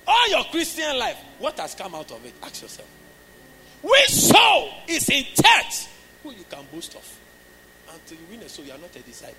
[0.08, 2.34] All your Christian life, what has come out of it?
[2.41, 2.89] Ask yourself.
[3.84, 5.89] Which soul is in church
[6.28, 7.20] who you can boast of?
[7.94, 9.36] Until you win a soul, you are not a disciple.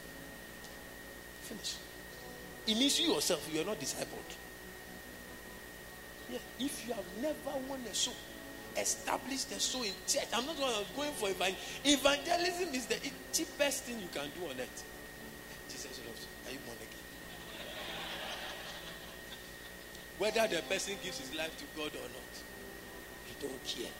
[1.42, 1.76] Finish.
[2.66, 4.32] It means you yourself, you are not discipled.
[6.30, 6.38] Yeah.
[6.58, 8.14] If you have never won a soul,
[8.76, 10.28] establish the soul in church.
[10.32, 10.56] I'm not
[10.96, 11.84] going for evangelism.
[11.84, 12.96] Evangelism is the
[13.32, 14.84] cheapest thing you can do on earth.
[15.68, 16.48] Jesus loves you.
[16.48, 16.88] Are you born again?
[20.18, 22.32] Whether the person gives his life to God or not,
[23.28, 23.92] you don't care.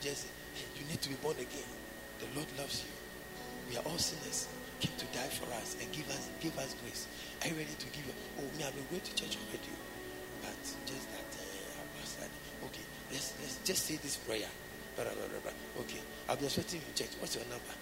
[0.00, 0.26] Just
[0.76, 1.70] you need to be born again.
[2.20, 2.92] The Lord loves you.
[3.70, 4.48] We are all sinners.
[4.80, 7.06] Came to die for us and give us give us grace.
[7.42, 8.06] Are you ready to give?
[8.38, 9.74] Oh, me, I've been going to church already.
[10.42, 14.46] But just that uh, okay, let's let's just say this prayer.
[14.94, 15.82] Blah, blah, blah, blah.
[15.82, 17.14] Okay, I'll be expecting you church.
[17.18, 17.74] What's your number?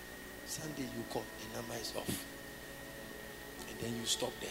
[0.46, 2.24] Sunday you call, the number is off.
[3.68, 4.50] And then you stop there.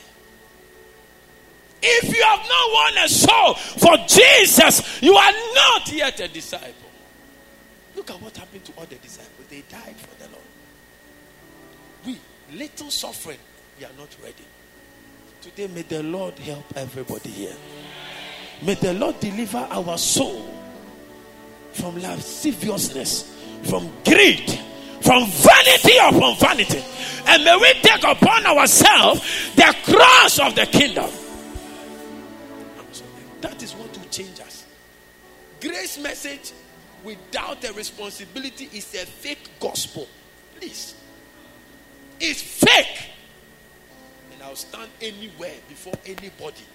[1.81, 6.89] If you have not won a soul for Jesus, you are not yet a disciple.
[7.95, 9.47] Look at what happened to all the disciples.
[9.49, 10.43] They died for the Lord.
[12.05, 12.19] We,
[12.57, 13.39] little suffering,
[13.79, 14.45] we are not ready.
[15.41, 17.55] Today, may the Lord help everybody here.
[18.61, 20.49] May the Lord deliver our soul
[21.73, 24.49] from lasciviousness, from greed,
[25.01, 26.83] from vanity upon vanity.
[27.27, 29.21] And may we take upon ourselves
[29.55, 31.09] the cross of the kingdom.
[33.41, 34.65] That is what will change us.
[35.61, 36.53] grace message
[37.05, 40.07] without a responsibility is a fake gospel.
[40.59, 40.95] Please.
[42.19, 43.11] It's fake.
[44.33, 46.65] And I'll stand anywhere before anybody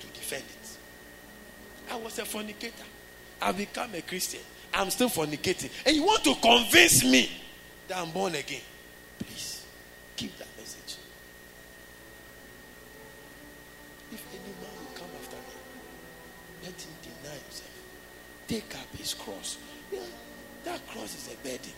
[0.00, 0.78] to defend it.
[1.90, 2.84] I was a fornicator.
[3.40, 4.40] I've become a Christian.
[4.74, 5.70] I'm still fornicating.
[5.86, 7.30] And you want to convince me
[7.88, 8.60] that I'm born again.
[9.18, 9.64] Please,
[10.14, 10.96] keep that message.
[14.12, 15.54] If any man will come after me,
[16.64, 17.70] let him deny himself.
[18.46, 19.56] Take up his cross.
[20.68, 21.72] That cross is a burden.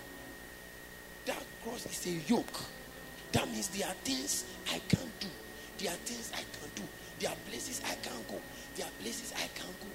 [1.26, 2.60] That cross is a yoke.
[3.30, 5.28] That means there are things I can't do.
[5.78, 6.82] There are things I can do.
[7.20, 8.40] There are places I can't go.
[8.74, 9.86] There are places I can't go.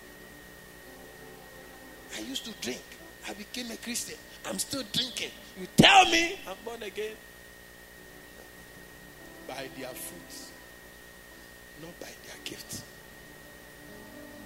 [2.16, 2.84] I used to drink.
[3.28, 4.16] I became a Christian.
[4.46, 5.32] I'm still drinking.
[5.60, 7.16] You tell me I'm born again.
[9.46, 10.52] By their fruits,
[11.82, 12.82] not by their gifts.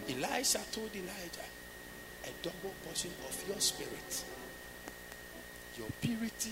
[0.09, 1.45] Elisha told Elijah,
[2.25, 4.23] a double portion of your spirit,
[5.79, 6.51] your purity,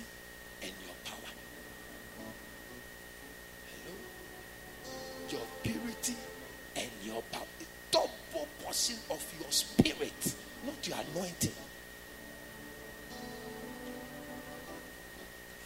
[0.62, 1.32] and your power.
[3.68, 3.96] Hello?
[5.30, 6.16] Your purity
[6.78, 7.44] and your power.
[7.60, 11.52] The double portion of your spirit, not your anointing.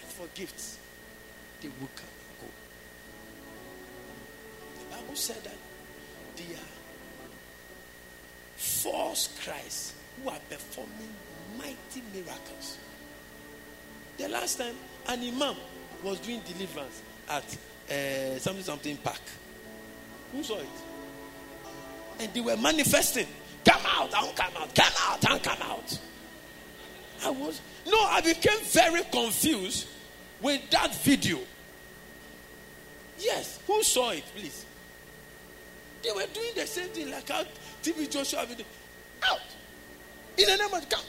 [0.02, 0.80] And for gifts,
[1.62, 2.48] they will come and go.
[4.80, 5.58] The Bible said that
[6.36, 6.74] they are
[8.56, 9.94] false Christs
[10.24, 11.14] who are performing
[11.60, 12.80] mighty miracles.
[14.22, 14.76] The last time
[15.08, 15.56] an imam
[16.04, 17.44] was doing deliverance at
[17.90, 19.20] uh, something something park,
[20.32, 20.68] who saw it?
[22.20, 23.26] And they were manifesting.
[23.66, 24.76] Come out, I will come out.
[24.76, 26.00] Come out, I will come out.
[27.26, 29.88] I was no, I became very confused
[30.40, 31.40] with that video.
[33.18, 34.68] Yes, who saw it, please?
[36.04, 37.44] They were doing the same thing like how
[37.82, 38.68] TB Joshua video.
[39.28, 39.40] Out.
[40.38, 41.02] In the name of God.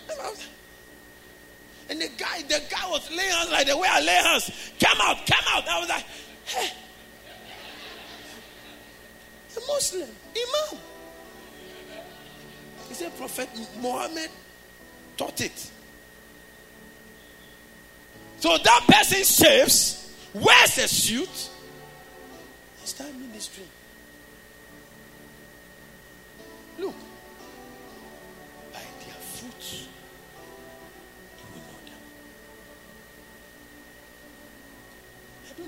[1.93, 4.51] And the guy, the guy was laying hands like the way I lay hands.
[4.81, 5.69] Come out, come out.
[5.69, 6.05] I was like,
[6.47, 6.71] hey.
[9.55, 10.81] A Muslim, Imam.
[12.89, 13.51] He said, Prophet
[13.83, 14.31] Muhammad
[15.19, 15.71] taught it.
[18.39, 21.51] So that person shaves, wears a suit,
[22.79, 23.65] and start ministry.
[26.79, 26.95] Look,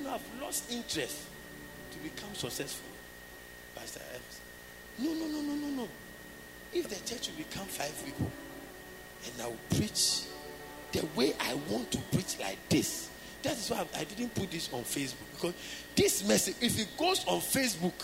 [0.03, 1.23] Know, I've lost interest
[1.93, 2.89] to become successful.
[3.75, 4.41] Pastor Evans.
[4.99, 5.89] No, no, no, no, no, no.
[6.73, 8.31] If the church will become five people
[9.25, 10.23] and I will preach
[10.93, 13.09] the way I want to preach like this,
[13.43, 15.55] that is why I didn't put this on Facebook because
[15.95, 17.99] this message, if it goes on Facebook,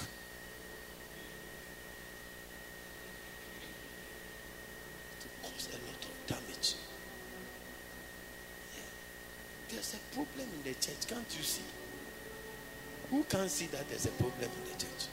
[5.42, 6.74] cause a lot of damage.
[9.68, 11.62] There's a problem in the church, can't you see?
[13.10, 15.08] Who can't see that there's a problem in the church?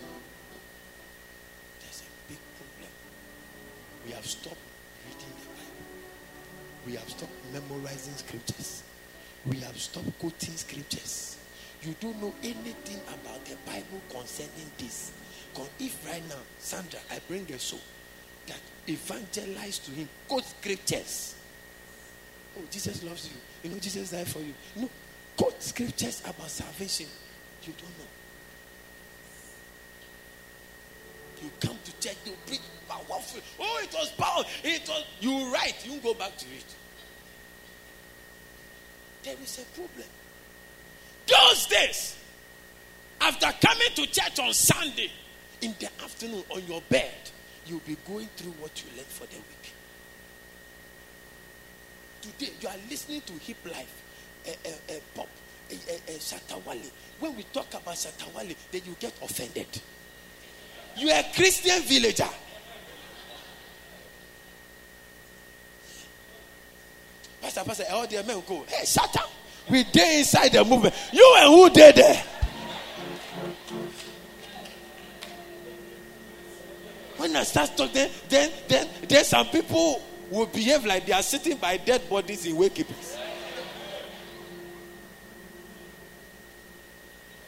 [1.80, 2.92] There's a big problem.
[4.06, 4.62] We have stopped
[5.06, 5.86] reading the Bible.
[6.86, 8.84] We have stopped memorizing scriptures.
[9.46, 11.38] We have stopped quoting scriptures.
[11.82, 15.12] You don't know anything about the Bible concerning this.
[15.80, 17.80] If right now, Sandra, I bring a soul
[18.46, 21.34] that evangelize to him, quote scriptures.
[22.56, 23.38] Oh, Jesus loves you.
[23.64, 24.54] You know, Jesus died for you.
[24.76, 24.88] No,
[25.36, 27.08] quote scriptures about salvation.
[27.68, 28.06] You don't know.
[31.44, 33.42] You come to church, you preach powerful.
[33.60, 34.44] Oh, it was power.
[34.64, 36.76] It was you write, you go back to it.
[39.24, 40.08] There is a problem.
[41.28, 42.18] Those days,
[43.20, 45.12] after coming to church on Sunday,
[45.62, 47.12] in the afternoon on your bed,
[47.66, 49.74] you'll be going through what you learned for the week.
[52.22, 54.04] Today, you are listening to hip life,
[54.46, 55.28] a, a, a pop,
[55.70, 56.92] Shatta Wale.
[57.20, 59.68] When we talk about Shatta Wale, then you get offended.
[60.96, 62.28] You are a Christian villager.
[67.42, 69.32] Pastor, Pastor, all the men go, hey, shut up.
[69.70, 70.96] We did inside the movement.
[71.12, 72.24] You and who did there?
[77.18, 81.58] When I start talking, then, then, then, some people will behave like they are sitting
[81.58, 83.18] by dead bodies in wakekeepers.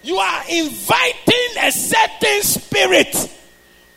[0.01, 3.15] You are inviting a certain spirit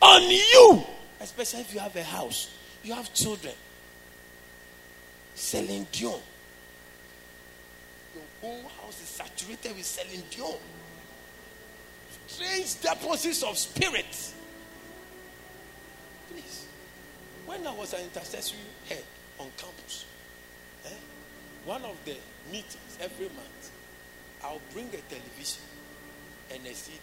[0.01, 0.85] on you,
[1.21, 2.51] especially if you have a house,
[2.83, 3.55] you have children.
[5.35, 6.19] Celine Dion.
[8.15, 10.55] Your whole house is saturated with Celine Dion.
[12.27, 14.35] Strange deposits of spirits.
[16.31, 16.67] Please.
[17.47, 19.05] When I was an intercessory head
[19.39, 20.05] on campus,
[20.85, 20.89] eh,
[21.65, 22.17] one of the
[22.51, 23.71] meetings every month,
[24.43, 25.63] I'll bring a television
[26.53, 26.99] and a CD.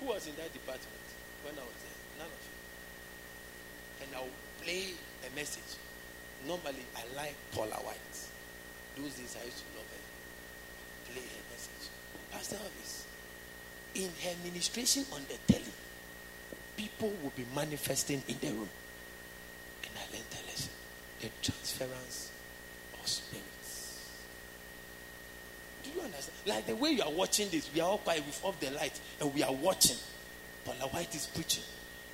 [0.00, 1.06] Who was in that department
[1.42, 2.00] when I was there?
[2.18, 2.56] None of you.
[4.04, 4.94] And I'll play
[5.26, 5.76] a message.
[6.46, 8.16] Normally, I like Paula White.
[8.96, 10.04] Those days I used to love her.
[11.12, 11.90] Play her message.
[12.30, 13.04] Pastor Elvis,
[13.94, 15.72] in her ministration on the telly,
[16.76, 18.68] people will be manifesting in the room.
[19.82, 20.70] And I learned a lesson.
[21.20, 22.30] The transference
[23.00, 23.57] of spirits.
[25.92, 26.36] Do you understand?
[26.46, 28.98] Like the way you are watching this, we are all quiet, we've off the light,
[29.20, 29.96] and we are watching.
[30.64, 31.62] Paula White is preaching.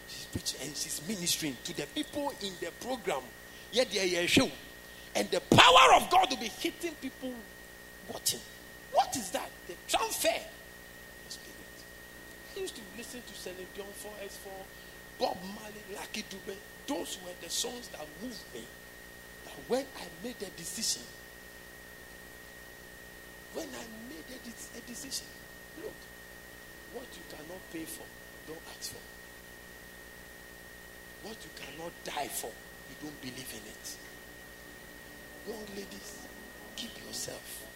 [0.08, 3.22] She's preaching and she's ministering to the people in the program.
[3.72, 4.50] Yet they are show.
[5.16, 7.32] And the power of God will be hitting people
[8.12, 8.40] watching.
[8.92, 9.50] What is that?
[9.66, 11.76] The transfer of spirit.
[12.56, 16.54] I used to listen to Celine Dion 4x4, Bob Marley, Lucky Dube.
[16.86, 18.62] Those were the songs that moved me.
[19.44, 21.02] That when I made the decision,
[23.54, 25.26] when I made a, a decision,
[25.82, 25.94] look,
[26.92, 28.06] what you cannot pay for,
[28.46, 29.02] don't ask for.
[31.26, 32.50] What you cannot die for,
[32.90, 33.96] you don't believe in it.
[35.48, 36.18] Young ladies,
[36.76, 37.66] keep yourself.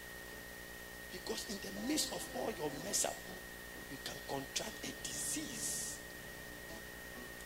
[1.12, 3.16] Because in the midst of all your mess up,
[3.91, 5.99] you can contract a disease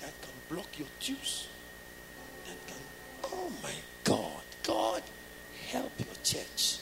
[0.00, 1.46] that can block your tubes.
[2.46, 2.82] That can,
[3.24, 5.02] oh my God, God,
[5.70, 6.78] help your church.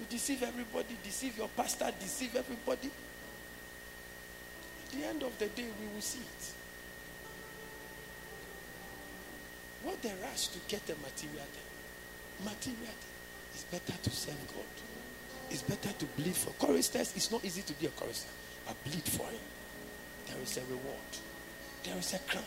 [0.00, 2.90] You deceive everybody, deceive your pastor, deceive everybody.
[4.86, 6.54] At the end of the day, we will see it.
[9.82, 12.44] What the rush to get a material thing?
[12.44, 13.14] Material thing.
[13.52, 14.64] It's better to serve God.
[15.50, 17.12] It's better to bleed for choristers.
[17.14, 18.30] It's not easy to be a chorister.
[18.68, 19.40] I bleed for him.
[20.28, 21.10] There is a reward.
[21.84, 22.44] There is a crown.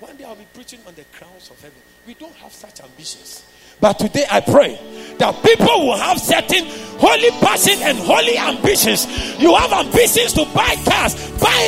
[0.00, 1.76] One day I'll be preaching on the crowns of heaven.
[2.06, 3.44] We don't have such ambitions.
[3.80, 4.80] But today I pray
[5.18, 6.64] that people will have certain
[6.96, 9.06] holy passion and holy ambitions.
[9.38, 11.14] You have ambitions to buy cars,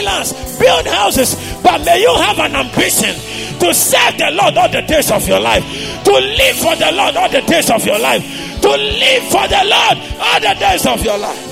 [0.05, 3.15] lands, build houses, but may you have an ambition
[3.61, 5.65] to serve the Lord all the days of your life,
[6.05, 8.25] to live for the Lord all the days of your life,
[8.63, 11.52] to live for the Lord all the days of your life.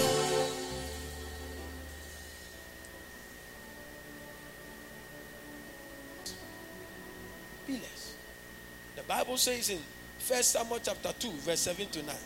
[9.31, 9.79] Bible says in
[10.19, 12.17] First Samuel chapter 2, verse 7 to 9.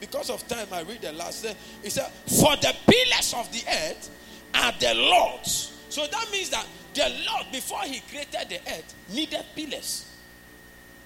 [0.00, 1.44] Because of time, I read the last.
[1.44, 4.10] It said, For the pillars of the earth
[4.54, 5.76] are the Lord's.
[5.90, 10.10] So that means that the Lord, before He created the earth, needed pillars.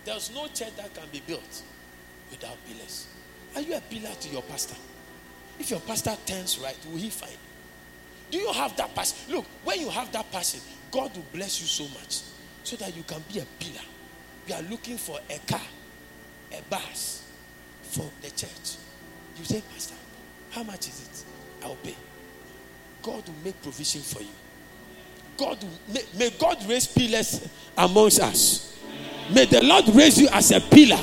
[0.05, 1.62] There's no church that can be built
[2.30, 3.09] without pillars.
[3.57, 4.76] Are you a pillar to your pastor?
[5.59, 7.36] If your pastor turns right, will he find?
[8.30, 9.18] Do you have that passion?
[9.28, 10.61] Look, when you have that passion,
[10.93, 12.20] God will bless you so much
[12.62, 13.82] so that you can be a pillar.
[14.53, 15.62] We are looking for a car,
[16.53, 17.26] a bus
[17.84, 18.76] for the church.
[19.38, 19.94] You say, Pastor,
[20.50, 21.64] how much is it?
[21.64, 21.94] I'll pay.
[23.03, 24.28] God will make provision for you.
[25.39, 27.48] God will, may, may God raise pillars
[27.78, 28.78] amongst us.
[29.32, 31.02] May the Lord raise you as a pillar.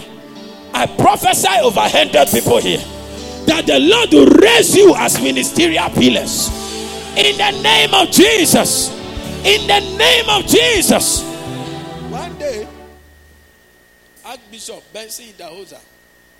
[0.72, 2.78] I prophesy over 100 people here
[3.48, 6.50] that the Lord will raise you as ministerial pillars.
[7.18, 8.92] In the name of Jesus.
[9.44, 11.29] In the name of Jesus.
[14.30, 15.82] Archbishop Benson Idahosa,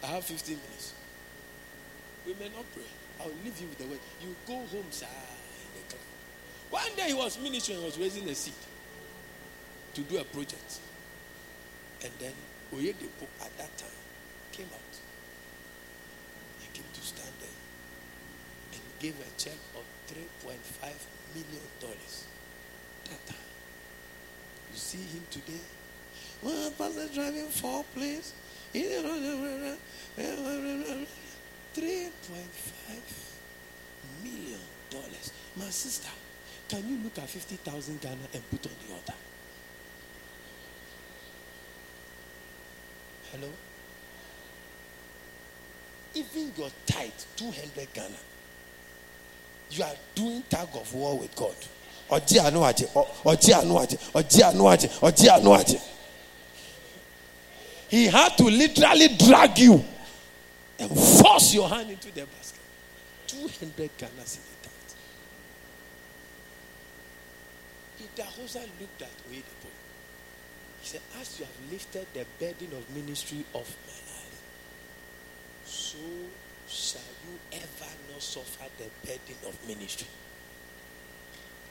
[0.04, 0.94] I have 15 minutes.
[2.24, 2.84] We may not pray.
[3.20, 4.00] I'll leave you with the word.
[4.22, 5.08] You go home, sir.
[6.70, 8.54] One day he was ministering, he was raising a seed
[9.96, 10.80] to do a project.
[12.04, 12.34] And then
[12.76, 14.00] Oyedepo at that time
[14.52, 14.96] came out.
[16.62, 17.50] He came to stand there
[18.74, 19.84] and gave a check of
[20.14, 20.54] $3.5
[21.34, 21.98] million.
[23.10, 23.38] That time.
[24.72, 25.60] You see him today.
[26.42, 28.34] Well, Pastor driving four planes.
[28.74, 29.04] $3.5
[34.24, 34.60] million.
[35.58, 36.10] My sister,
[36.68, 39.14] can you look at 50,000 Ghana and put on the altar?
[43.32, 43.50] Hello?
[46.16, 48.16] Even your tithe, 200 Ghana,
[49.72, 51.56] you are doing tag of war with God.
[52.10, 52.88] Ọjí àánú àjẹ,
[53.24, 55.78] ọjí àánú àjẹ, ọjí àánú àjẹ, ọjí àánú àjẹ.
[57.90, 59.84] He had to literally drag you
[60.78, 62.62] and force your hand into the basket.
[63.28, 64.96] 200 Ghana cedi tithe.
[68.06, 69.70] Idahosa looked at Oyedepo.
[70.82, 74.42] He said, As you have lifted the burden of ministry of my life,
[75.66, 75.98] so
[76.68, 80.08] shall you ever not suffer the burden of ministry.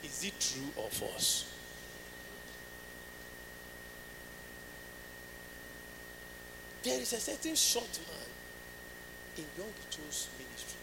[0.03, 1.45] Is it true or false?
[6.81, 8.29] There is a certain short man
[9.37, 10.79] in Young Cho's ministry.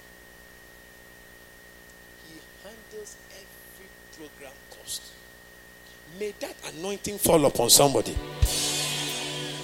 [2.29, 5.03] He handles every program cost.
[6.21, 8.15] May that anointing fall upon somebody.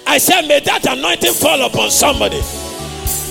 [0.07, 2.39] I said, may that anointing fall upon somebody.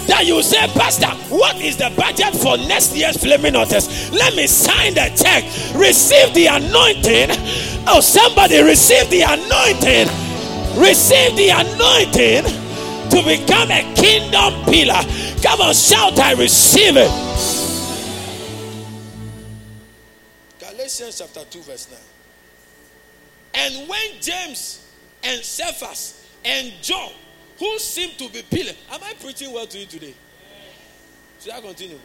[0.07, 4.13] That you say, Pastor, what is the budget for next year's flaming notice?
[4.13, 5.43] Let me sign the check.
[5.75, 7.31] Receive the anointing.
[7.89, 10.07] Oh, somebody receive the anointing.
[10.81, 12.62] Receive the anointing
[13.13, 15.03] to become a kingdom pillar.
[15.43, 17.11] Come on, shout, I receive it.
[20.59, 22.01] Galatians chapter 2, verse 9.
[23.55, 24.91] And when James
[25.23, 27.13] and Cephas and John
[27.63, 28.77] who seem to be pillars.
[28.91, 30.15] Am I preaching well to you today?
[31.41, 31.99] Should I continue?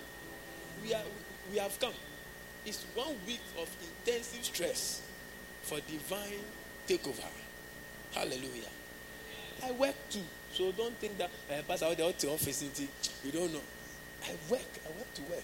[0.83, 1.01] We, are,
[1.51, 1.93] we have come.
[2.63, 3.67] It's one week of
[4.05, 5.01] intensive stress
[5.63, 6.43] for divine
[6.87, 7.25] takeover.
[8.13, 8.69] Hallelujah.
[9.65, 10.21] I work too.
[10.57, 12.63] So don't think that uh, Pastor the office
[13.23, 13.61] you don't know.
[14.25, 14.65] I work.
[14.87, 15.43] I went to work.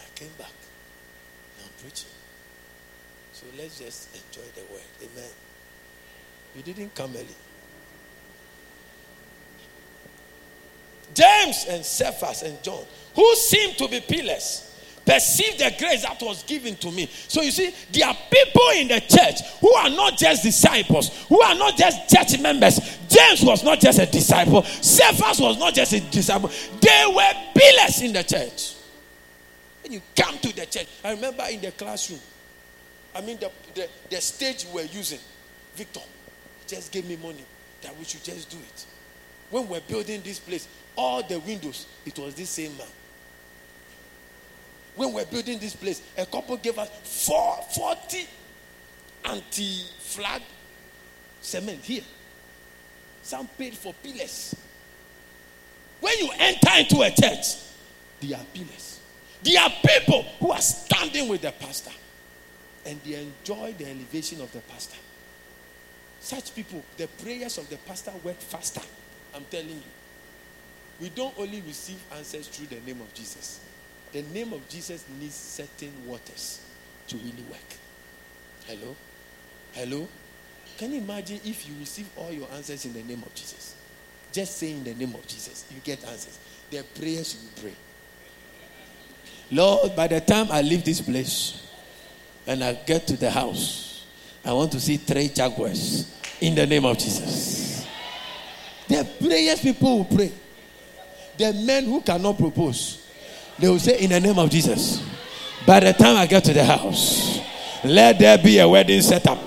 [0.00, 0.48] I came back.
[1.58, 2.08] Now I'm preaching.
[3.34, 4.80] So let's just enjoy the word.
[5.02, 5.30] Amen.
[6.56, 7.26] You didn't come early.
[11.12, 14.67] James and Cephas and John, who seemed to be pillars,
[15.08, 17.08] perceived the grace that was given to me.
[17.28, 21.40] So you see, there are people in the church who are not just disciples, who
[21.40, 22.78] are not just church members.
[23.08, 26.50] James was not just a disciple, Cephas was not just a disciple.
[26.80, 28.74] They were pillars in the church.
[29.82, 32.20] When you come to the church, I remember in the classroom,
[33.14, 35.20] I mean, the, the, the stage we were using,
[35.74, 36.00] Victor
[36.66, 37.44] just gave me money
[37.80, 38.86] that we should just do it.
[39.48, 42.86] When we're building this place, all the windows, it was this same man.
[44.98, 48.26] When we're building this place, a couple gave us four, 40
[49.26, 50.42] anti flag
[51.40, 52.02] cement here.
[53.22, 54.56] Some paid for pillars.
[56.00, 57.62] When you enter into a church,
[58.20, 58.98] there are pillars.
[59.44, 61.92] There are people who are standing with the pastor
[62.84, 64.98] and they enjoy the elevation of the pastor.
[66.18, 68.82] Such people, the prayers of the pastor work faster.
[69.32, 69.82] I'm telling you.
[71.00, 73.60] We don't only receive answers through the name of Jesus.
[74.12, 76.60] The name of Jesus needs certain waters
[77.08, 77.76] to really work.
[78.66, 78.96] Hello?
[79.72, 80.08] Hello?
[80.78, 83.74] Can you imagine if you receive all your answers in the name of Jesus?
[84.32, 86.38] Just saying the name of Jesus, you get answers.
[86.70, 87.74] The prayers you pray.
[89.50, 91.66] Lord, by the time I leave this place
[92.46, 94.06] and I get to the house,
[94.44, 97.86] I want to see three jaguars in the name of Jesus.
[98.86, 100.32] The prayers people will pray.
[101.36, 103.07] The men who cannot propose,
[103.58, 105.02] they will say, In the name of Jesus,
[105.66, 107.40] by the time I get to the house,
[107.84, 109.38] let there be a wedding set up.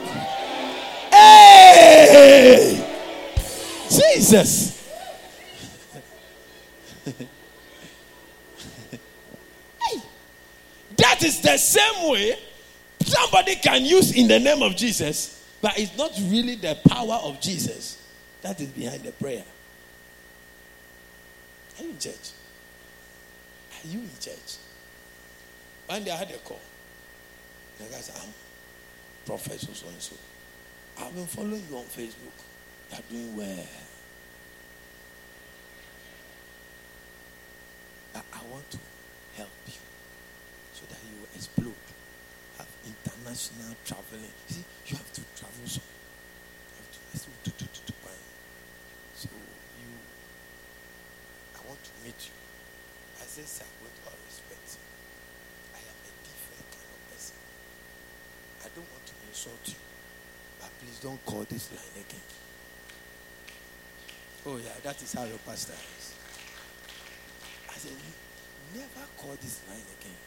[1.12, 2.88] Hey!
[3.90, 4.72] Jesus!
[10.98, 12.38] that is the same way
[13.02, 17.42] somebody can use in the name of Jesus, but it's not really the power of
[17.42, 17.98] Jesus
[18.42, 19.44] that is behind the prayer.
[21.80, 22.32] Are you in church?
[23.84, 24.58] Are you in church?
[25.88, 26.60] One day I had a call.
[27.78, 28.34] The guy said, I'm
[29.26, 30.16] Professor so and so.
[31.00, 32.36] I've been following you on Facebook.
[32.92, 33.66] You're doing well.
[38.14, 38.78] I want to
[39.38, 39.74] help you
[40.74, 41.74] so that you explode.
[42.58, 44.34] Have international traveling.
[44.48, 45.80] See, you have to travel so.
[45.80, 47.00] You have to,
[52.04, 52.34] meet you.
[53.22, 54.82] I said, sir, with all respect,
[55.72, 57.38] I am a different kind of person.
[58.66, 59.78] I don't want to insult you,
[60.60, 62.26] but please don't call this line again.
[64.46, 66.14] Oh, yeah, that is how your pastor is.
[67.70, 67.98] I said,
[68.76, 70.18] never call this line again.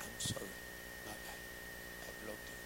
[0.00, 0.56] I'm sorry.
[1.04, 1.42] Bye bye.
[2.04, 2.60] I blocked him.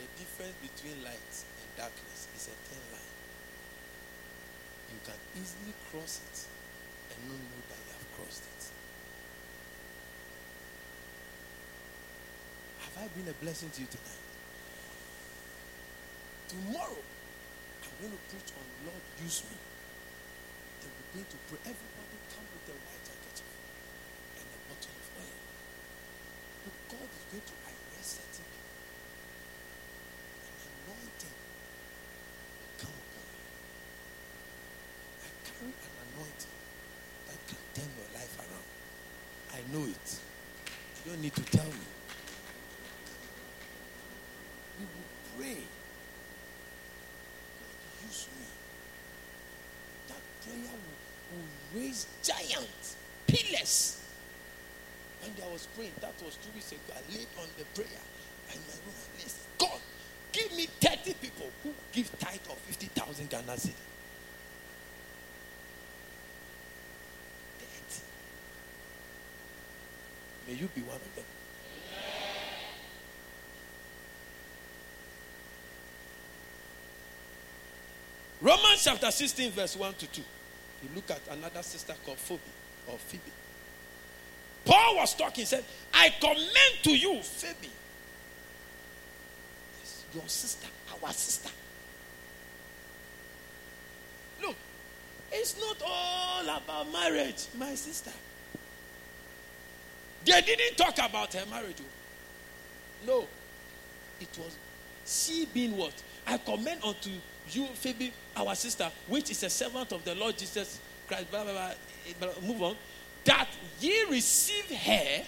[0.00, 3.14] The difference between light and darkness is a thin line
[4.94, 6.36] you can easily cross it
[7.10, 8.62] and not know that you have crossed it.
[12.94, 14.24] Have I been a blessing to you tonight?
[16.48, 17.02] Tomorrow,
[17.82, 19.56] I'm going to preach on Lord, use me.
[20.84, 21.58] And going to pray.
[21.62, 23.38] Everybody come with a white jacket
[24.38, 25.38] and a bottle of oil.
[26.62, 28.70] But God is going to arrest certain people.
[30.42, 31.38] An anointing
[32.60, 33.50] will come upon you.
[35.22, 36.56] I carry an anointing
[37.30, 38.68] that can turn your life around.
[39.54, 40.08] I know it.
[41.02, 41.88] You don't need to tell me.
[44.76, 45.62] We will pray.
[51.74, 52.96] raised giants,
[53.26, 54.00] pillars.
[55.20, 58.00] When I was praying, that was two weeks ago, I laid on the prayer
[58.52, 59.80] in my room and God,
[60.32, 63.72] give me 30 people who give tithe of 50,000 Ghana cedi.
[67.58, 68.02] 30.
[70.48, 71.24] May you be one of them.
[78.40, 80.22] Romans chapter 16, verse 1 to 2.
[80.82, 82.42] You look at another sister called Phoebe
[82.88, 83.32] or Phoebe.
[84.64, 87.70] Paul was talking, he said, I commend to you, Phoebe.
[90.14, 90.68] Your sister,
[91.02, 91.50] our sister.
[94.40, 94.56] Look,
[95.32, 98.12] it's not all about marriage, my sister.
[100.24, 101.76] They didn't talk about her marriage.
[101.80, 103.06] oh.
[103.06, 103.26] No.
[104.20, 104.56] It was
[105.04, 105.92] she being what?
[106.26, 107.10] I commend unto
[107.50, 111.30] you, Phoebe, our sister, which is a servant of the Lord Jesus Christ.
[111.30, 111.70] Blah, blah,
[112.20, 112.76] blah, move on.
[113.24, 113.48] That
[113.80, 115.24] ye receive her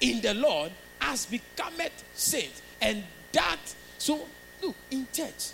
[0.00, 2.62] in the Lord as becometh saints.
[2.80, 3.58] And that,
[3.98, 4.26] so
[4.62, 5.50] look, in church,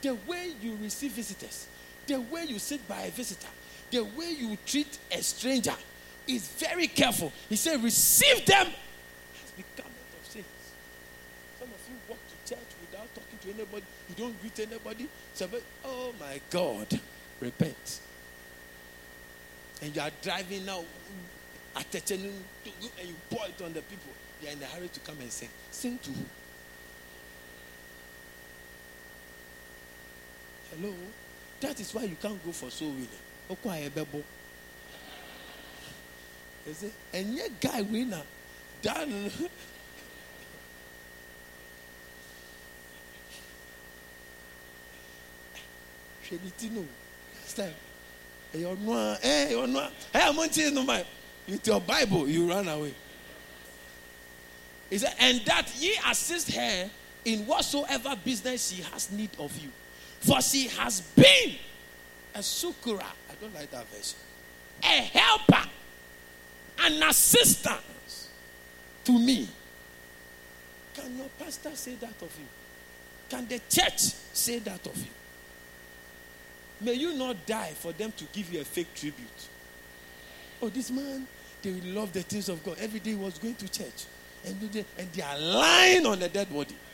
[0.00, 1.66] the way you receive visitors,
[2.06, 3.48] the way you sit by a visitor,
[3.90, 5.74] the way you treat a stranger
[6.26, 7.32] is very careful.
[7.48, 10.48] He said, receive them as becometh of saints.
[11.58, 13.84] Some of you walk to church without talking to anybody.
[14.08, 15.08] You don't greet anybody.
[15.34, 15.48] So,
[15.84, 17.00] oh my God,
[17.40, 18.00] repent.
[19.82, 20.84] And you are driving now
[21.74, 24.12] attention and you pour it on the people.
[24.40, 25.48] They are in a hurry to come and sing.
[25.72, 26.24] Sing to who?
[30.70, 30.94] Hello?
[31.60, 33.08] That is why you can't go for soul winning.
[33.50, 34.22] Oko ayebebo.
[36.66, 36.92] You see?
[37.12, 38.22] And yet guy winner.
[38.80, 39.30] Done.
[46.24, 46.86] Sheditino.
[47.34, 47.74] Next time.
[48.54, 48.76] You're
[49.22, 49.92] eh, you're not.
[50.12, 51.04] Hey, I'm on man.
[51.48, 52.94] With your Bible, you run away.
[54.90, 56.90] He said, and that ye assist her
[57.24, 59.70] in whatsoever business she has need of you.
[60.20, 61.56] For she has been
[62.34, 63.00] a succourer.
[63.02, 64.18] I don't like that version.
[64.82, 65.68] A helper,
[66.80, 68.28] an assistance
[69.04, 69.48] to me.
[70.94, 72.46] Can your pastor say that of you?
[73.30, 73.98] Can the church
[74.32, 75.21] say that of you?
[76.82, 79.48] May you not die for them to give you a fake tribute.
[80.60, 81.26] Oh, this man,
[81.62, 82.76] they love the things of God.
[82.80, 84.06] Every day he was going to church.
[84.44, 86.74] And they, and they are lying on a dead body.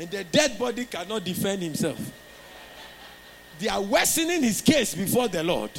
[0.00, 1.98] And the dead body cannot defend himself.
[3.58, 5.72] They are worsening his case before the Lord.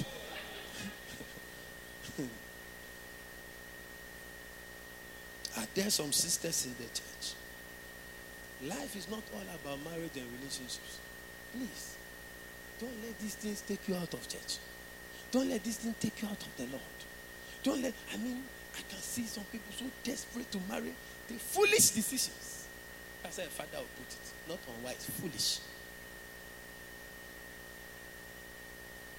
[5.59, 7.35] Are there some sisters in the church?
[8.63, 10.99] Life is not all about marriage and relationships.
[11.51, 11.95] Please,
[12.79, 14.57] don't let these things take you out of church.
[15.31, 16.99] Don't let these things take you out of the Lord.
[17.63, 18.41] Don't let, I mean,
[18.73, 20.93] I can see some people so desperate to marry,
[21.27, 22.67] they foolish decisions.
[23.21, 24.33] That's how a father will put it.
[24.47, 25.59] Not unwise, foolish.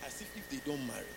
[0.06, 1.14] As if if they don't marry.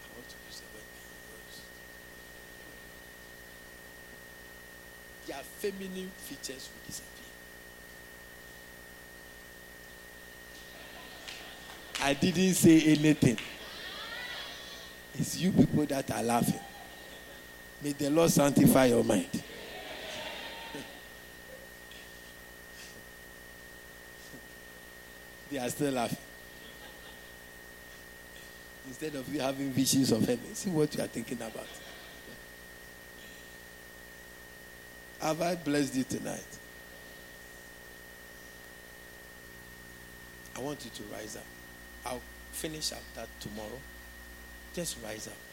[0.00, 1.12] I want to use word being
[1.44, 1.62] used.
[5.26, 7.10] Their feminine features will disappear.
[12.02, 13.36] I didn't say anything.
[15.14, 16.60] It's you people that are laughing.
[17.82, 19.28] May the Lord sanctify your mind.
[25.50, 26.16] they are still laughing.
[28.88, 31.66] Instead of you having visions of heaven, see what you are thinking about.
[35.20, 36.44] Have I blessed you tonight?
[40.56, 41.44] I want you to rise up.
[42.06, 42.22] I'll
[42.52, 43.78] finish up that tomorrow.
[44.74, 45.34] Just rise up.